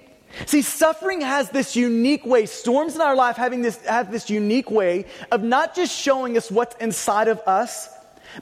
[0.48, 4.69] See, suffering has this unique way, storms in our life having this, have this unique
[4.69, 7.89] way of not just showing us what's inside of us,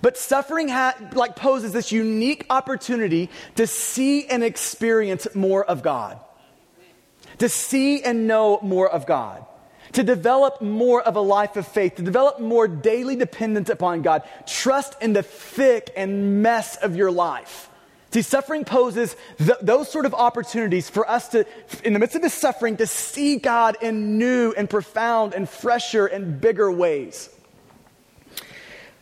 [0.02, 6.20] but suffering ha- like poses this unique opportunity to see and experience more of God.
[7.40, 9.46] To see and know more of God
[9.94, 14.24] to develop more of a life of faith, to develop more daily dependence upon God,
[14.46, 17.70] trust in the thick and mess of your life.
[18.12, 21.46] See, suffering poses th- those sort of opportunities for us to,
[21.84, 26.06] in the midst of this suffering, to see God in new and profound and fresher
[26.06, 27.30] and bigger ways.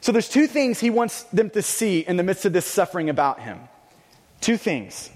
[0.02, 3.10] So there's two things he wants them to see in the midst of this suffering
[3.10, 3.60] about him.
[4.42, 5.12] Two things.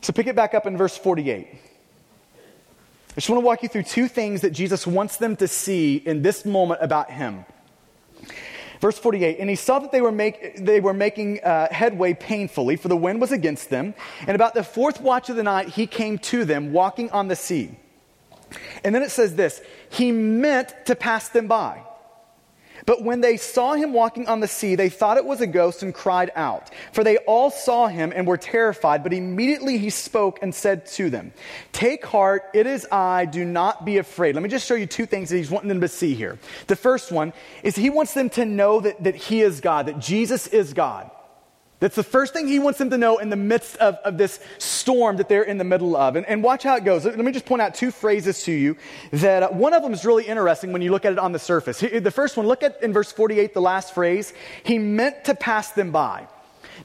[0.00, 1.46] So pick it back up in verse 48.
[1.50, 5.96] I just want to walk you through two things that Jesus wants them to see
[5.96, 7.44] in this moment about him.
[8.80, 12.76] Verse 48, and he saw that they were, make, they were making uh, headway painfully,
[12.76, 13.94] for the wind was against them.
[14.20, 17.36] And about the fourth watch of the night, he came to them, walking on the
[17.36, 17.70] sea.
[18.84, 19.60] And then it says this
[19.90, 21.82] He meant to pass them by.
[22.86, 25.82] But when they saw him walking on the sea, they thought it was a ghost
[25.82, 26.70] and cried out.
[26.92, 29.02] For they all saw him and were terrified.
[29.02, 31.32] But immediately he spoke and said to them,
[31.72, 34.36] Take heart, it is I, do not be afraid.
[34.36, 36.38] Let me just show you two things that he's wanting them to see here.
[36.68, 37.32] The first one
[37.64, 41.10] is he wants them to know that, that he is God, that Jesus is God.
[41.78, 44.40] That's the first thing he wants them to know in the midst of, of this
[44.56, 46.16] storm that they're in the middle of.
[46.16, 47.04] And, and watch how it goes.
[47.04, 48.76] Let me just point out two phrases to you
[49.12, 51.38] that uh, one of them is really interesting when you look at it on the
[51.38, 51.78] surface.
[51.78, 54.32] He, the first one, look at in verse 48, the last phrase.
[54.64, 56.26] He meant to pass them by.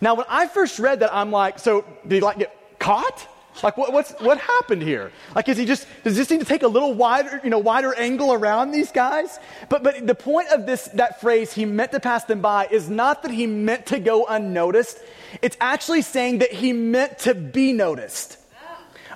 [0.01, 3.27] Now, when I first read that, I'm like, so did he like get caught?
[3.63, 5.11] Like what, what's what happened here?
[5.35, 7.93] Like is he just does this need to take a little wider, you know, wider
[7.93, 9.39] angle around these guys?
[9.69, 12.89] But but the point of this that phrase he meant to pass them by is
[12.89, 14.99] not that he meant to go unnoticed.
[15.41, 18.37] It's actually saying that he meant to be noticed.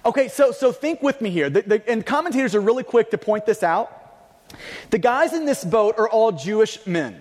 [0.06, 1.50] Okay, so so think with me here.
[1.50, 3.91] The, the, and commentators are really quick to point this out.
[4.91, 7.19] The guys in this boat are all Jewish men.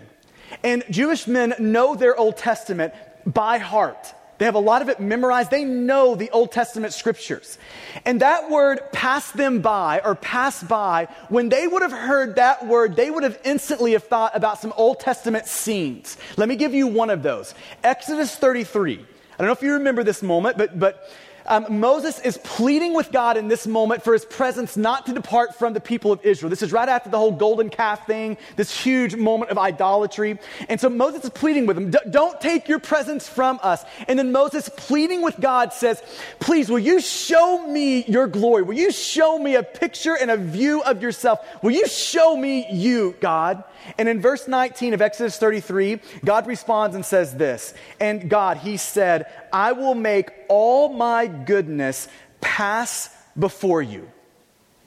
[0.63, 2.93] And Jewish men know their Old Testament
[3.27, 4.15] by heart.
[4.39, 5.51] They have a lot of it memorized.
[5.51, 7.59] They know the Old Testament scriptures.
[8.05, 12.67] And that word pass them by or pass by, when they would have heard that
[12.67, 16.17] word, they would have instantly have thought about some Old Testament scenes.
[16.37, 17.55] Let me give you one of those.
[17.83, 18.95] Exodus 33.
[18.95, 21.11] I don't know if you remember this moment, but, but
[21.47, 25.55] um, Moses is pleading with God in this moment for his presence not to depart
[25.55, 26.51] from the people of Israel.
[26.51, 30.39] This is right after the whole golden calf thing, this huge moment of idolatry.
[30.69, 33.85] And so Moses is pleading with him, don't take your presence from us.
[34.09, 36.03] And then Moses, pleading with God, says,
[36.41, 38.63] Please, will you show me your glory?
[38.63, 41.41] Will you show me a picture and a view of yourself?
[41.63, 43.65] Will you show me you, God?
[43.99, 48.77] And in verse 19 of Exodus 33, God responds and says this And God, He
[48.77, 52.09] said, I will make all my goodness
[52.41, 54.11] pass before you.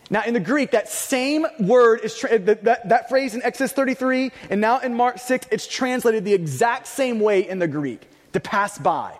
[0.09, 3.73] Now, in the Greek, that same word is, tra- that, that, that phrase in Exodus
[3.73, 8.07] 33 and now in Mark 6, it's translated the exact same way in the Greek
[8.31, 9.17] to pass by.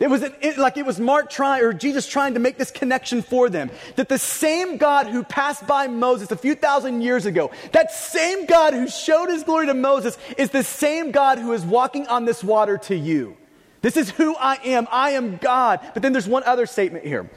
[0.00, 3.20] It was it, like it was Mark trying, or Jesus trying to make this connection
[3.20, 3.70] for them.
[3.96, 8.46] That the same God who passed by Moses a few thousand years ago, that same
[8.46, 12.24] God who showed his glory to Moses, is the same God who is walking on
[12.24, 13.36] this water to you.
[13.82, 14.88] This is who I am.
[14.90, 15.80] I am God.
[15.92, 17.28] But then there's one other statement here.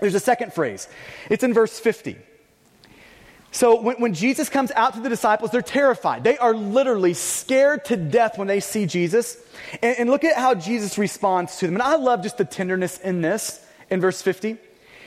[0.00, 0.88] There's a second phrase.
[1.28, 2.16] It's in verse 50.
[3.52, 6.22] So when, when, Jesus comes out to the disciples, they're terrified.
[6.22, 9.36] They are literally scared to death when they see Jesus.
[9.82, 11.74] And, and look at how Jesus responds to them.
[11.74, 14.56] And I love just the tenderness in this in verse 50.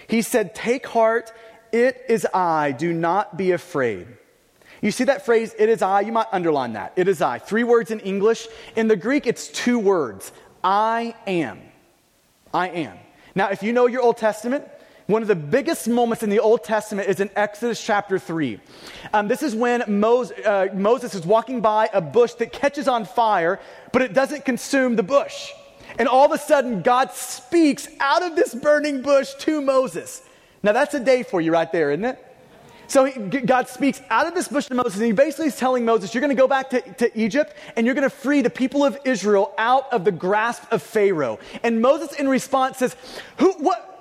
[0.07, 1.31] He said, Take heart,
[1.71, 4.07] it is I, do not be afraid.
[4.81, 6.01] You see that phrase, it is I?
[6.01, 6.91] You might underline that.
[6.97, 7.39] It is I.
[7.39, 8.47] Three words in English.
[8.75, 11.61] In the Greek, it's two words I am.
[12.53, 12.97] I am.
[13.33, 14.65] Now, if you know your Old Testament,
[15.13, 18.59] one of the biggest moments in the Old Testament is in Exodus chapter 3.
[19.13, 23.05] Um, this is when Moses, uh, Moses is walking by a bush that catches on
[23.05, 23.59] fire,
[23.91, 25.51] but it doesn't consume the bush.
[25.99, 30.23] And all of a sudden, God speaks out of this burning bush to Moses.
[30.63, 32.25] Now, that's a day for you right there, isn't it?
[32.87, 35.85] So he, God speaks out of this bush to Moses, and he basically is telling
[35.85, 38.49] Moses, You're going to go back to, to Egypt, and you're going to free the
[38.49, 41.37] people of Israel out of the grasp of Pharaoh.
[41.61, 42.95] And Moses, in response, says,
[43.37, 43.92] Who, what?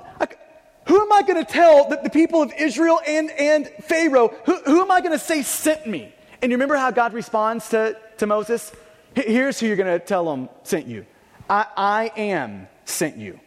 [0.86, 4.56] Who am I going to tell that the people of Israel and, and Pharaoh, who,
[4.64, 6.12] who am I going to say sent me?
[6.40, 8.72] And you remember how God responds to, to Moses?
[9.14, 11.06] Here's who you're going to tell them sent you.
[11.48, 13.38] I, I am sent you.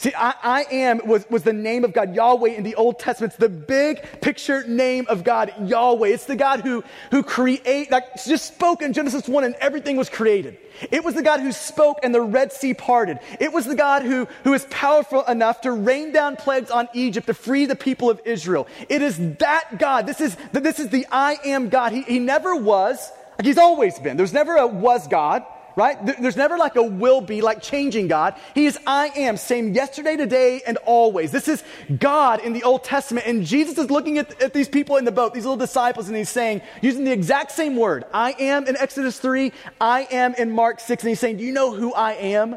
[0.00, 3.32] See, I, I, am was, was the name of God, Yahweh in the Old Testament.
[3.32, 6.06] It's the big picture name of God, Yahweh.
[6.10, 10.08] It's the God who, who create, like just spoke in Genesis 1 and everything was
[10.08, 10.56] created.
[10.92, 13.18] It was the God who spoke and the Red Sea parted.
[13.40, 17.26] It was the God who, who is powerful enough to rain down plagues on Egypt
[17.26, 18.68] to free the people of Israel.
[18.88, 20.06] It is that God.
[20.06, 21.90] This is, this is the I am God.
[21.90, 24.16] He, he never was, like he's always been.
[24.16, 25.44] There's never a was God
[25.76, 25.96] right?
[26.20, 28.34] There's never like a will be, like changing God.
[28.54, 31.30] He is I am, same yesterday, today, and always.
[31.30, 31.62] This is
[31.98, 33.26] God in the Old Testament.
[33.26, 36.16] And Jesus is looking at, at these people in the boat, these little disciples, and
[36.16, 40.50] he's saying, using the exact same word, I am in Exodus 3, I am in
[40.50, 41.02] Mark 6.
[41.02, 42.56] And he's saying, Do you know who I am?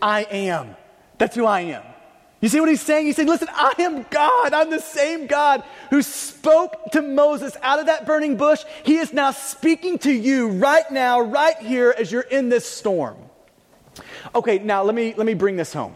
[0.00, 0.76] I am.
[1.18, 1.82] That's who I am.
[2.40, 3.06] You see what he's saying?
[3.06, 4.52] He's saying, listen, I am God.
[4.52, 8.62] I'm the same God who spoke to Moses out of that burning bush.
[8.84, 13.16] He is now speaking to you right now, right here, as you're in this storm.
[14.34, 15.94] Okay, now let me, let me bring this home.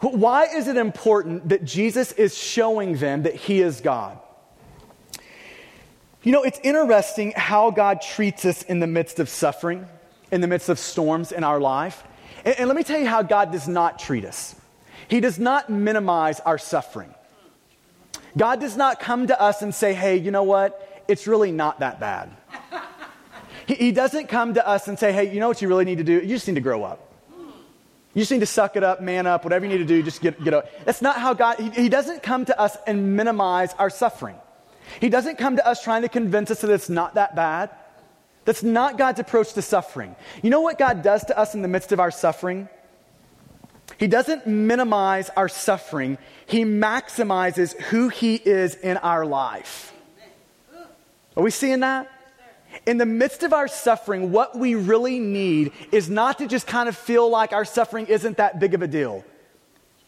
[0.00, 4.18] Why is it important that Jesus is showing them that he is God?
[6.22, 9.86] You know, it's interesting how God treats us in the midst of suffering,
[10.32, 12.02] in the midst of storms in our life.
[12.44, 14.56] And, and let me tell you how God does not treat us.
[15.08, 17.14] He does not minimize our suffering.
[18.36, 21.04] God does not come to us and say, hey, you know what?
[21.08, 22.30] It's really not that bad.
[23.66, 25.98] he, he doesn't come to us and say, hey, you know what you really need
[25.98, 26.14] to do?
[26.14, 27.08] You just need to grow up.
[28.14, 30.20] You just need to suck it up, man up, whatever you need to do, just
[30.20, 30.66] get, get up.
[30.84, 34.36] That's not how God, he, he doesn't come to us and minimize our suffering.
[35.00, 37.70] He doesn't come to us trying to convince us that it's not that bad.
[38.44, 40.16] That's not God's approach to suffering.
[40.42, 42.68] You know what God does to us in the midst of our suffering?
[43.98, 49.92] He doesn't minimize our suffering, He maximizes who He is in our life.
[51.36, 52.10] Are we seeing that?
[52.86, 56.88] In the midst of our suffering, what we really need is not to just kind
[56.88, 59.24] of feel like our suffering isn't that big of a deal.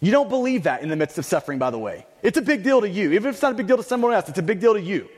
[0.01, 2.07] You don't believe that in the midst of suffering, by the way.
[2.23, 3.13] It's a big deal to you.
[3.13, 4.81] Even if it's not a big deal to someone else, it's a big deal to
[4.81, 5.09] you.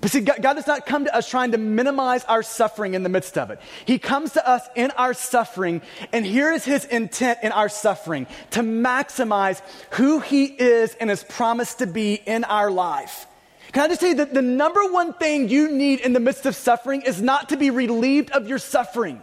[0.00, 3.08] But see, God, does not come to us trying to minimize our suffering in the
[3.08, 3.60] midst of it.
[3.84, 5.82] He comes to us in our suffering,
[6.12, 9.60] and here is His intent in our suffering to maximize
[9.92, 13.26] who He is and His promise to be in our life.
[13.72, 16.54] Can I just say that the number one thing you need in the midst of
[16.54, 19.22] suffering is not to be relieved of your suffering.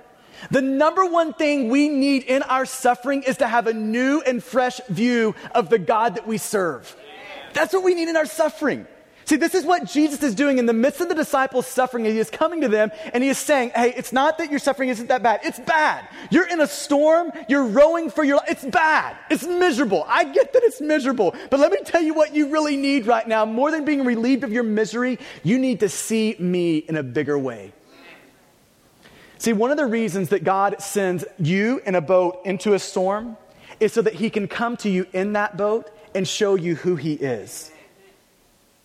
[0.51, 4.43] The number one thing we need in our suffering is to have a new and
[4.43, 6.95] fresh view of the God that we serve.
[7.53, 8.85] That's what we need in our suffering.
[9.25, 12.05] See, this is what Jesus is doing in the midst of the disciples' suffering.
[12.05, 14.89] He is coming to them and he is saying, Hey, it's not that your suffering
[14.89, 15.39] isn't that bad.
[15.43, 16.07] It's bad.
[16.29, 17.31] You're in a storm.
[17.49, 18.49] You're rowing for your life.
[18.49, 19.17] It's bad.
[19.31, 20.05] It's miserable.
[20.07, 21.33] I get that it's miserable.
[21.49, 23.45] But let me tell you what you really need right now.
[23.45, 27.37] More than being relieved of your misery, you need to see me in a bigger
[27.37, 27.73] way.
[29.39, 33.37] See, one of the reasons that God sends you in a boat into a storm
[33.79, 36.95] is so that he can come to you in that boat and show you who
[36.95, 37.71] he is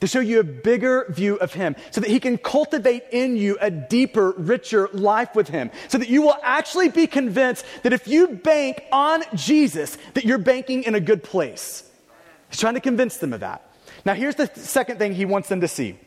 [0.01, 3.59] to show you a bigger view of Him, so that He can cultivate in you
[3.61, 8.09] a deeper, richer life with Him, so that you will actually be convinced that if
[8.09, 11.88] you bank on Jesus, that you're banking in a good place.
[12.51, 13.70] He's trying to convince them of that.
[14.05, 15.98] Now, here's the second thing He wants them to see.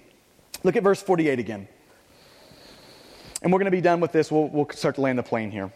[0.63, 1.67] Look at verse 48 again.
[3.41, 4.31] And we're going to be done with this.
[4.31, 5.71] We'll, we'll start to land the plane here.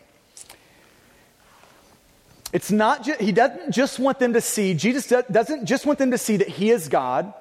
[2.53, 6.11] It's not, ju- he doesn't just want them to see, Jesus doesn't just want them
[6.11, 7.33] to see that he is God.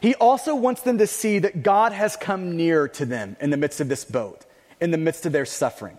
[0.00, 3.56] He also wants them to see that God has come near to them in the
[3.56, 4.44] midst of this boat,
[4.80, 5.96] in the midst of their suffering.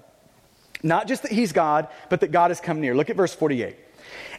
[0.83, 2.95] Not just that He's God, but that God has come near.
[2.95, 3.77] Look at verse 48.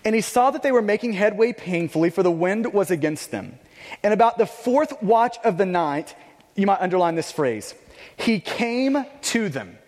[0.04, 3.58] And he saw that they were making headway painfully, for the wind was against them.
[4.02, 6.14] And about the fourth watch of the night,
[6.54, 7.74] you might underline this phrase,
[8.16, 9.78] he came to them.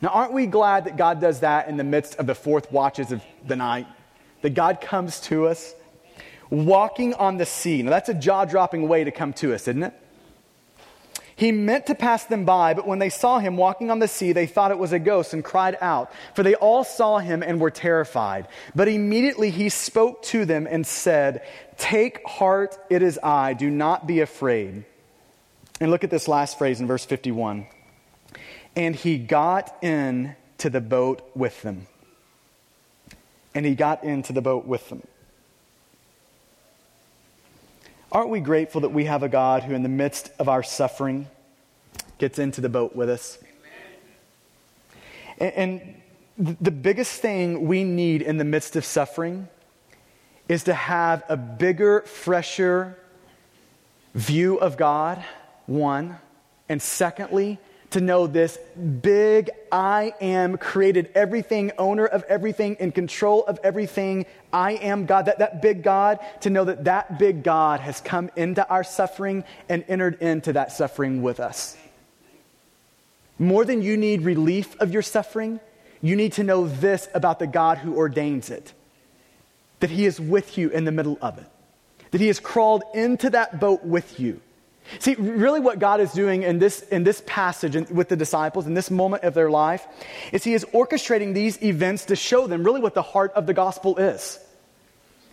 [0.00, 3.12] Now, aren't we glad that God does that in the midst of the fourth watches
[3.12, 3.86] of the night?
[4.42, 5.74] That God comes to us
[6.50, 7.82] walking on the sea.
[7.82, 9.94] Now, that's a jaw dropping way to come to us, isn't it?
[11.36, 14.32] He meant to pass them by, but when they saw him walking on the sea,
[14.32, 17.60] they thought it was a ghost and cried out, for they all saw him and
[17.60, 18.48] were terrified.
[18.74, 24.06] But immediately he spoke to them and said, Take heart, it is I, do not
[24.06, 24.86] be afraid.
[25.78, 27.66] And look at this last phrase in verse 51.
[28.74, 31.86] And he got into the boat with them.
[33.54, 35.02] And he got into the boat with them.
[38.16, 41.26] Aren't we grateful that we have a God who, in the midst of our suffering,
[42.16, 43.36] gets into the boat with us?
[45.36, 45.52] And,
[46.38, 49.48] and the biggest thing we need in the midst of suffering
[50.48, 52.96] is to have a bigger, fresher
[54.14, 55.22] view of God,
[55.66, 56.16] one.
[56.70, 57.58] And secondly,
[57.96, 58.58] to know this
[59.00, 64.26] big I am created everything, owner of everything, in control of everything.
[64.52, 65.24] I am God.
[65.24, 69.44] That, that big God, to know that that big God has come into our suffering
[69.70, 71.74] and entered into that suffering with us.
[73.38, 75.58] More than you need relief of your suffering,
[76.02, 78.74] you need to know this about the God who ordains it
[79.80, 81.46] that He is with you in the middle of it,
[82.10, 84.42] that He has crawled into that boat with you
[84.98, 88.74] See, really, what God is doing in this, in this passage with the disciples, in
[88.74, 89.86] this moment of their life,
[90.32, 93.54] is He is orchestrating these events to show them really what the heart of the
[93.54, 94.38] gospel is.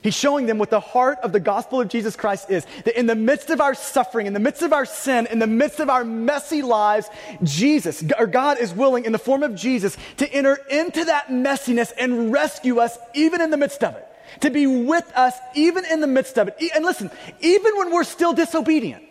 [0.03, 2.67] He's showing them what the heart of the gospel of Jesus Christ is.
[2.83, 5.47] That in the midst of our suffering, in the midst of our sin, in the
[5.47, 7.07] midst of our messy lives,
[7.41, 11.93] Jesus, or God is willing in the form of Jesus to enter into that messiness
[11.97, 14.05] and rescue us even in the midst of it.
[14.41, 16.57] To be with us even in the midst of it.
[16.75, 19.03] And listen, even when we're still disobedient.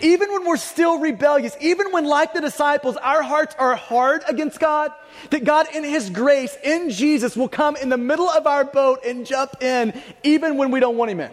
[0.00, 4.60] Even when we're still rebellious, even when, like the disciples, our hearts are hard against
[4.60, 4.92] God,
[5.30, 9.04] that God, in His grace, in Jesus, will come in the middle of our boat
[9.04, 11.30] and jump in, even when we don't want Him in.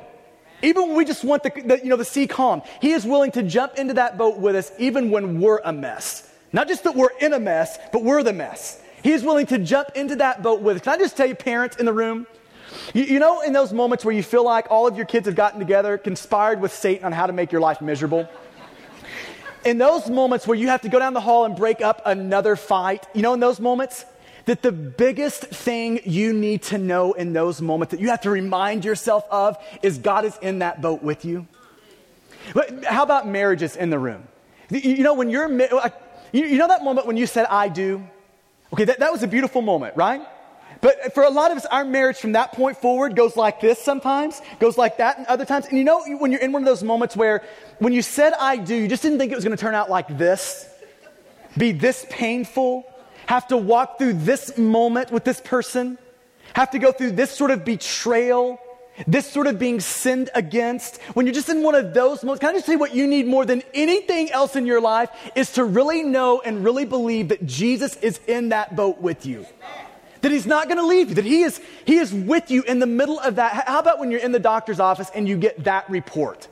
[0.62, 3.32] Even when we just want the, the, you know, the sea calm, He is willing
[3.32, 6.30] to jump into that boat with us, even when we're a mess.
[6.54, 8.80] Not just that we're in a mess, but we're the mess.
[9.04, 10.84] He is willing to jump into that boat with us.
[10.84, 12.26] Can I just tell you, parents in the room,
[12.94, 15.36] you, you know, in those moments where you feel like all of your kids have
[15.36, 18.30] gotten together, conspired with Satan on how to make your life miserable?
[19.66, 22.56] In those moments where you have to go down the hall and break up another
[22.56, 24.06] fight, you know, in those moments,
[24.46, 28.30] that the biggest thing you need to know in those moments that you have to
[28.30, 31.48] remind yourself of is God is in that boat with you.
[32.54, 34.28] But how about marriages in the room?
[34.70, 35.50] You know, when you're,
[36.32, 38.06] you know that moment when you said, I do?
[38.74, 40.22] Okay, that, that was a beautiful moment, right?
[40.82, 43.80] But for a lot of us, our marriage from that point forward goes like this
[43.80, 45.66] sometimes, goes like that and other times.
[45.68, 47.42] And you know, when you're in one of those moments where
[47.84, 49.90] when you said I do, you just didn't think it was going to turn out
[49.90, 50.68] like this,
[51.58, 52.86] be this painful,
[53.26, 55.98] have to walk through this moment with this person,
[56.54, 58.60] have to go through this sort of betrayal,
[59.08, 62.52] this sort of being sinned against, when you're just in one of those moments, can
[62.52, 65.64] I just say what you need more than anything else in your life is to
[65.64, 69.46] really know and really believe that Jesus is in that boat with you
[70.22, 72.80] that he's not going to leave you, that he is, he is with you in
[72.80, 73.68] the middle of that.
[73.68, 76.48] How about when you're in the doctor's office and you get that report?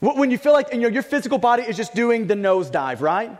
[0.00, 3.36] When you feel like you know, your physical body is just doing the nosedive, right?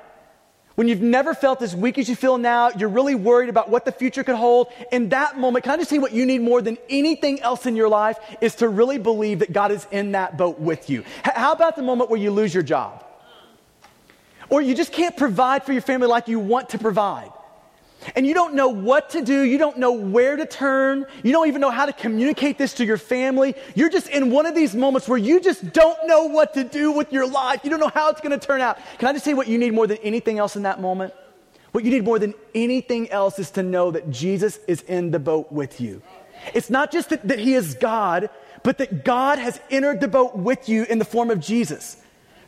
[0.75, 3.85] When you've never felt as weak as you feel now, you're really worried about what
[3.85, 4.69] the future could hold.
[4.93, 7.75] In that moment, can I just say what you need more than anything else in
[7.75, 11.05] your life is to really believe that God is in that boat with you.
[11.25, 13.05] How about the moment where you lose your job?
[14.51, 17.33] Or you just can't provide for your family like you want to provide
[18.15, 21.49] and you don't know what to do, you don't know where to turn, you don't
[21.49, 23.55] even know how to communicate this to your family.
[23.75, 26.93] You're just in one of these moments where you just don't know what to do
[26.93, 27.61] with your life.
[27.65, 28.79] You don't know how it's going to turn out.
[28.99, 31.13] Can I just say what you need more than anything else in that moment?
[31.73, 35.19] What you need more than anything else is to know that Jesus is in the
[35.19, 36.03] boat with you.
[36.55, 38.31] It's not just that, that He is God,
[38.63, 41.97] but that God has entered the boat with you in the form of Jesus.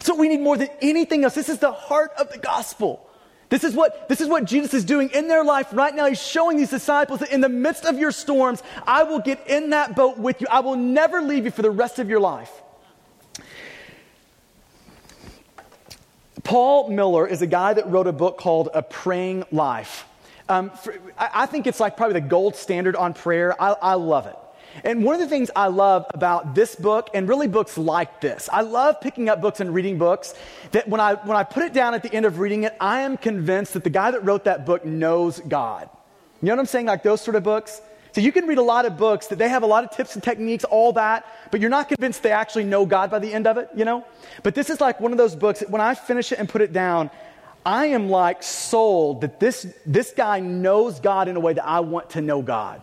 [0.00, 1.34] So we need more than anything else.
[1.34, 3.06] This is the heart of the gospel.
[3.50, 6.06] This is what, this is what Jesus is doing in their life right now.
[6.06, 9.70] He's showing these disciples that in the midst of your storms, I will get in
[9.70, 10.46] that boat with you.
[10.48, 12.50] I will never leave you for the rest of your life.
[16.44, 20.06] Paul Miller is a guy that wrote a book called A Praying Life.
[20.48, 23.60] Um, for, I, I, think it's like probably the gold standard on prayer.
[23.60, 24.36] I, I love it.
[24.84, 28.48] And one of the things I love about this book and really books like this,
[28.52, 30.34] I love picking up books and reading books
[30.72, 33.00] that when I, when I put it down at the end of reading it, I
[33.00, 35.88] am convinced that the guy that wrote that book knows God.
[36.40, 36.86] You know what I'm saying?
[36.86, 37.80] Like those sort of books.
[38.12, 40.14] So you can read a lot of books that they have a lot of tips
[40.14, 43.46] and techniques, all that, but you're not convinced they actually know God by the end
[43.46, 44.04] of it, you know?
[44.42, 46.60] But this is like one of those books that when I finish it and put
[46.60, 47.10] it down,
[47.64, 51.80] I am like sold that this, this guy knows God in a way that I
[51.80, 52.82] want to know God.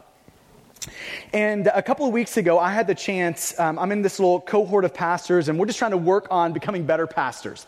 [1.33, 4.41] And a couple of weeks ago, I had the chance, um, I'm in this little
[4.41, 7.65] cohort of pastors, and we're just trying to work on becoming better pastors.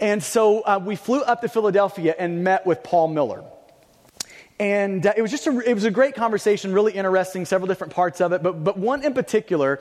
[0.00, 3.44] And so uh, we flew up to Philadelphia and met with Paul Miller.
[4.58, 7.92] And uh, it was just a, it was a great conversation, really interesting, several different
[7.92, 8.42] parts of it.
[8.42, 9.80] But, but one in particular,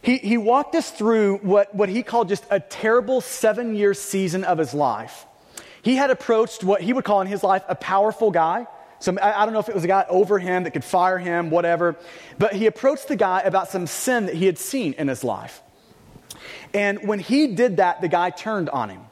[0.00, 4.44] he, he walked us through what, what he called just a terrible seven year season
[4.44, 5.26] of his life.
[5.82, 8.66] He had approached what he would call in his life a powerful guy
[9.02, 11.50] some, I, don't know if it was a guy over him that could fire him,
[11.50, 11.96] whatever.
[12.38, 15.60] But he approached the guy about some sin that he had seen in his life.
[16.72, 19.02] And when he did that, the guy turned on him.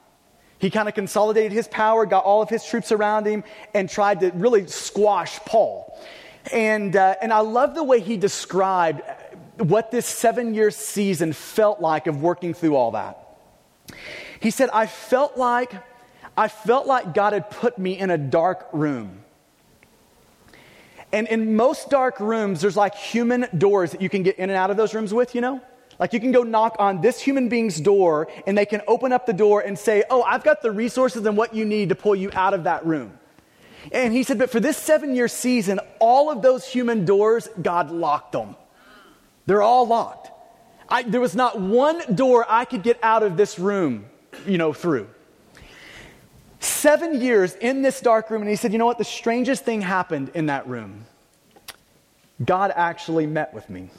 [0.58, 4.20] He kind of consolidated his power, got all of his troops around him, and tried
[4.20, 5.98] to really squash Paul.
[6.52, 9.02] And, uh, and I love the way he described
[9.58, 13.18] what this seven year season felt like of working through all that.
[14.40, 15.72] He said, I felt like,
[16.36, 19.24] I felt like God had put me in a dark room.
[21.12, 24.56] And in most dark rooms, there's like human doors that you can get in and
[24.56, 25.60] out of those rooms with, you know?
[25.98, 29.26] Like you can go knock on this human being's door and they can open up
[29.26, 32.14] the door and say, Oh, I've got the resources and what you need to pull
[32.14, 33.18] you out of that room.
[33.92, 37.90] And he said, But for this seven year season, all of those human doors, God
[37.90, 38.56] locked them.
[39.46, 40.30] They're all locked.
[40.88, 44.06] I, there was not one door I could get out of this room,
[44.46, 45.08] you know, through.
[46.60, 48.98] Seven years in this dark room, and he said, You know what?
[48.98, 51.06] The strangest thing happened in that room.
[52.44, 53.90] God actually met with me.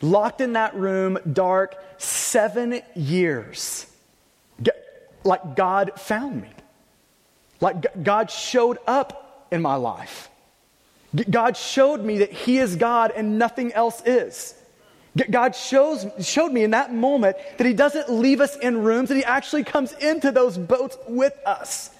[0.00, 3.86] Locked in that room, dark, seven years.
[5.24, 6.50] Like God found me.
[7.60, 10.30] Like God showed up in my life.
[11.28, 14.54] God showed me that He is God and nothing else is.
[15.30, 19.16] God shows, showed me in that moment that He doesn't leave us in rooms, that
[19.16, 21.90] He actually comes into those boats with us.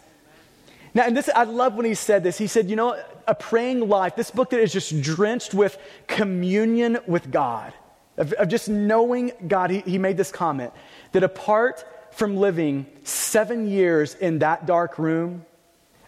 [0.95, 2.39] Now, and this, I love when He said this.
[2.39, 6.99] He said, You know, a praying life, this book that is just drenched with communion
[7.07, 7.73] with God,
[8.17, 10.73] of, of just knowing God, he, he made this comment
[11.13, 15.45] that apart from living seven years in that dark room,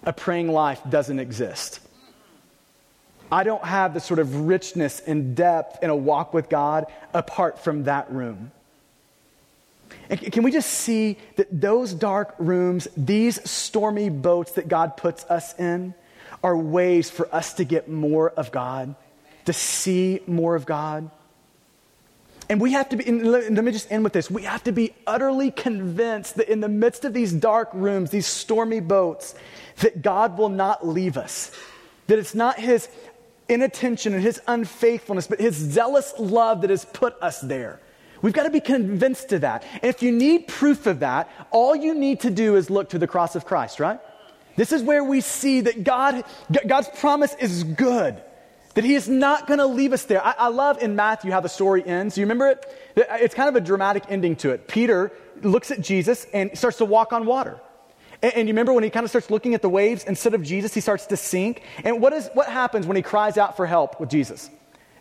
[0.02, 1.80] a praying life doesn't exist.
[3.33, 7.59] I don't have the sort of richness and depth in a walk with God apart
[7.59, 8.53] from that room.
[10.09, 15.24] And can we just see that those dark rooms, these stormy boats that God puts
[15.26, 15.95] us in,
[16.43, 18.95] are ways for us to get more of God,
[19.45, 21.11] to see more of God?
[22.49, 24.28] And we have to be, let me just end with this.
[24.28, 28.26] We have to be utterly convinced that in the midst of these dark rooms, these
[28.26, 29.37] stormy boats,
[29.76, 31.53] that God will not leave us.
[32.09, 32.89] That it's not his
[33.51, 37.80] inattention and his unfaithfulness, but his zealous love that has put us there.
[38.22, 39.64] We've got to be convinced of that.
[39.74, 42.98] And if you need proof of that, all you need to do is look to
[42.98, 43.98] the cross of Christ, right?
[44.57, 46.24] This is where we see that God,
[46.66, 48.20] God's promise is good,
[48.74, 50.24] that He is not going to leave us there.
[50.24, 52.18] I, I love in Matthew how the story ends.
[52.18, 52.66] You remember it?
[52.96, 54.68] It's kind of a dramatic ending to it.
[54.68, 57.61] Peter looks at Jesus and starts to walk on water.
[58.22, 60.42] And, and, you remember when he kind of starts looking at the waves, instead of
[60.42, 61.62] Jesus, he starts to sink.
[61.84, 64.50] And what, is, what happens when he cries out for help with Jesus?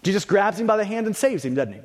[0.03, 1.82] Jesus grabs him by the hand and saves him, doesn't he?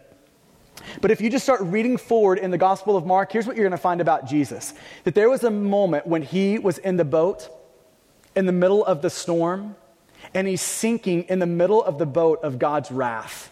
[1.00, 3.64] But if you just start reading forward in the Gospel of Mark, here's what you're
[3.64, 4.74] going to find about Jesus
[5.04, 7.48] that there was a moment when he was in the boat
[8.34, 9.76] in the middle of the storm,
[10.32, 13.50] and he's sinking in the middle of the boat of God's wrath.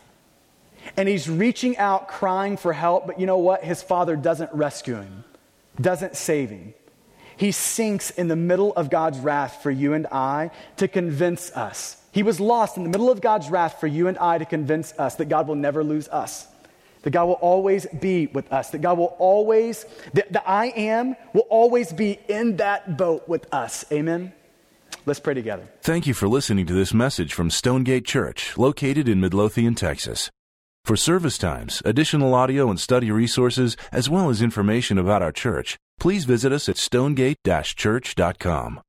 [0.96, 3.62] And he's reaching out, crying for help, but you know what?
[3.62, 5.24] His father doesn't rescue him,
[5.80, 6.74] doesn't save him.
[7.36, 11.96] He sinks in the middle of God's wrath for you and I to convince us.
[12.12, 14.92] He was lost in the middle of God's wrath for you and I to convince
[14.98, 16.46] us that God will never lose us,
[17.02, 21.16] that God will always be with us, that God will always, that the I am
[21.32, 23.84] will always be in that boat with us.
[23.90, 24.32] Amen?
[25.06, 25.66] Let's pray together.
[25.80, 30.30] Thank you for listening to this message from Stonegate Church, located in Midlothian, Texas.
[30.84, 35.76] For service times, additional audio and study resources, as well as information about our church,
[36.02, 38.80] please visit us at stonegate-church.com.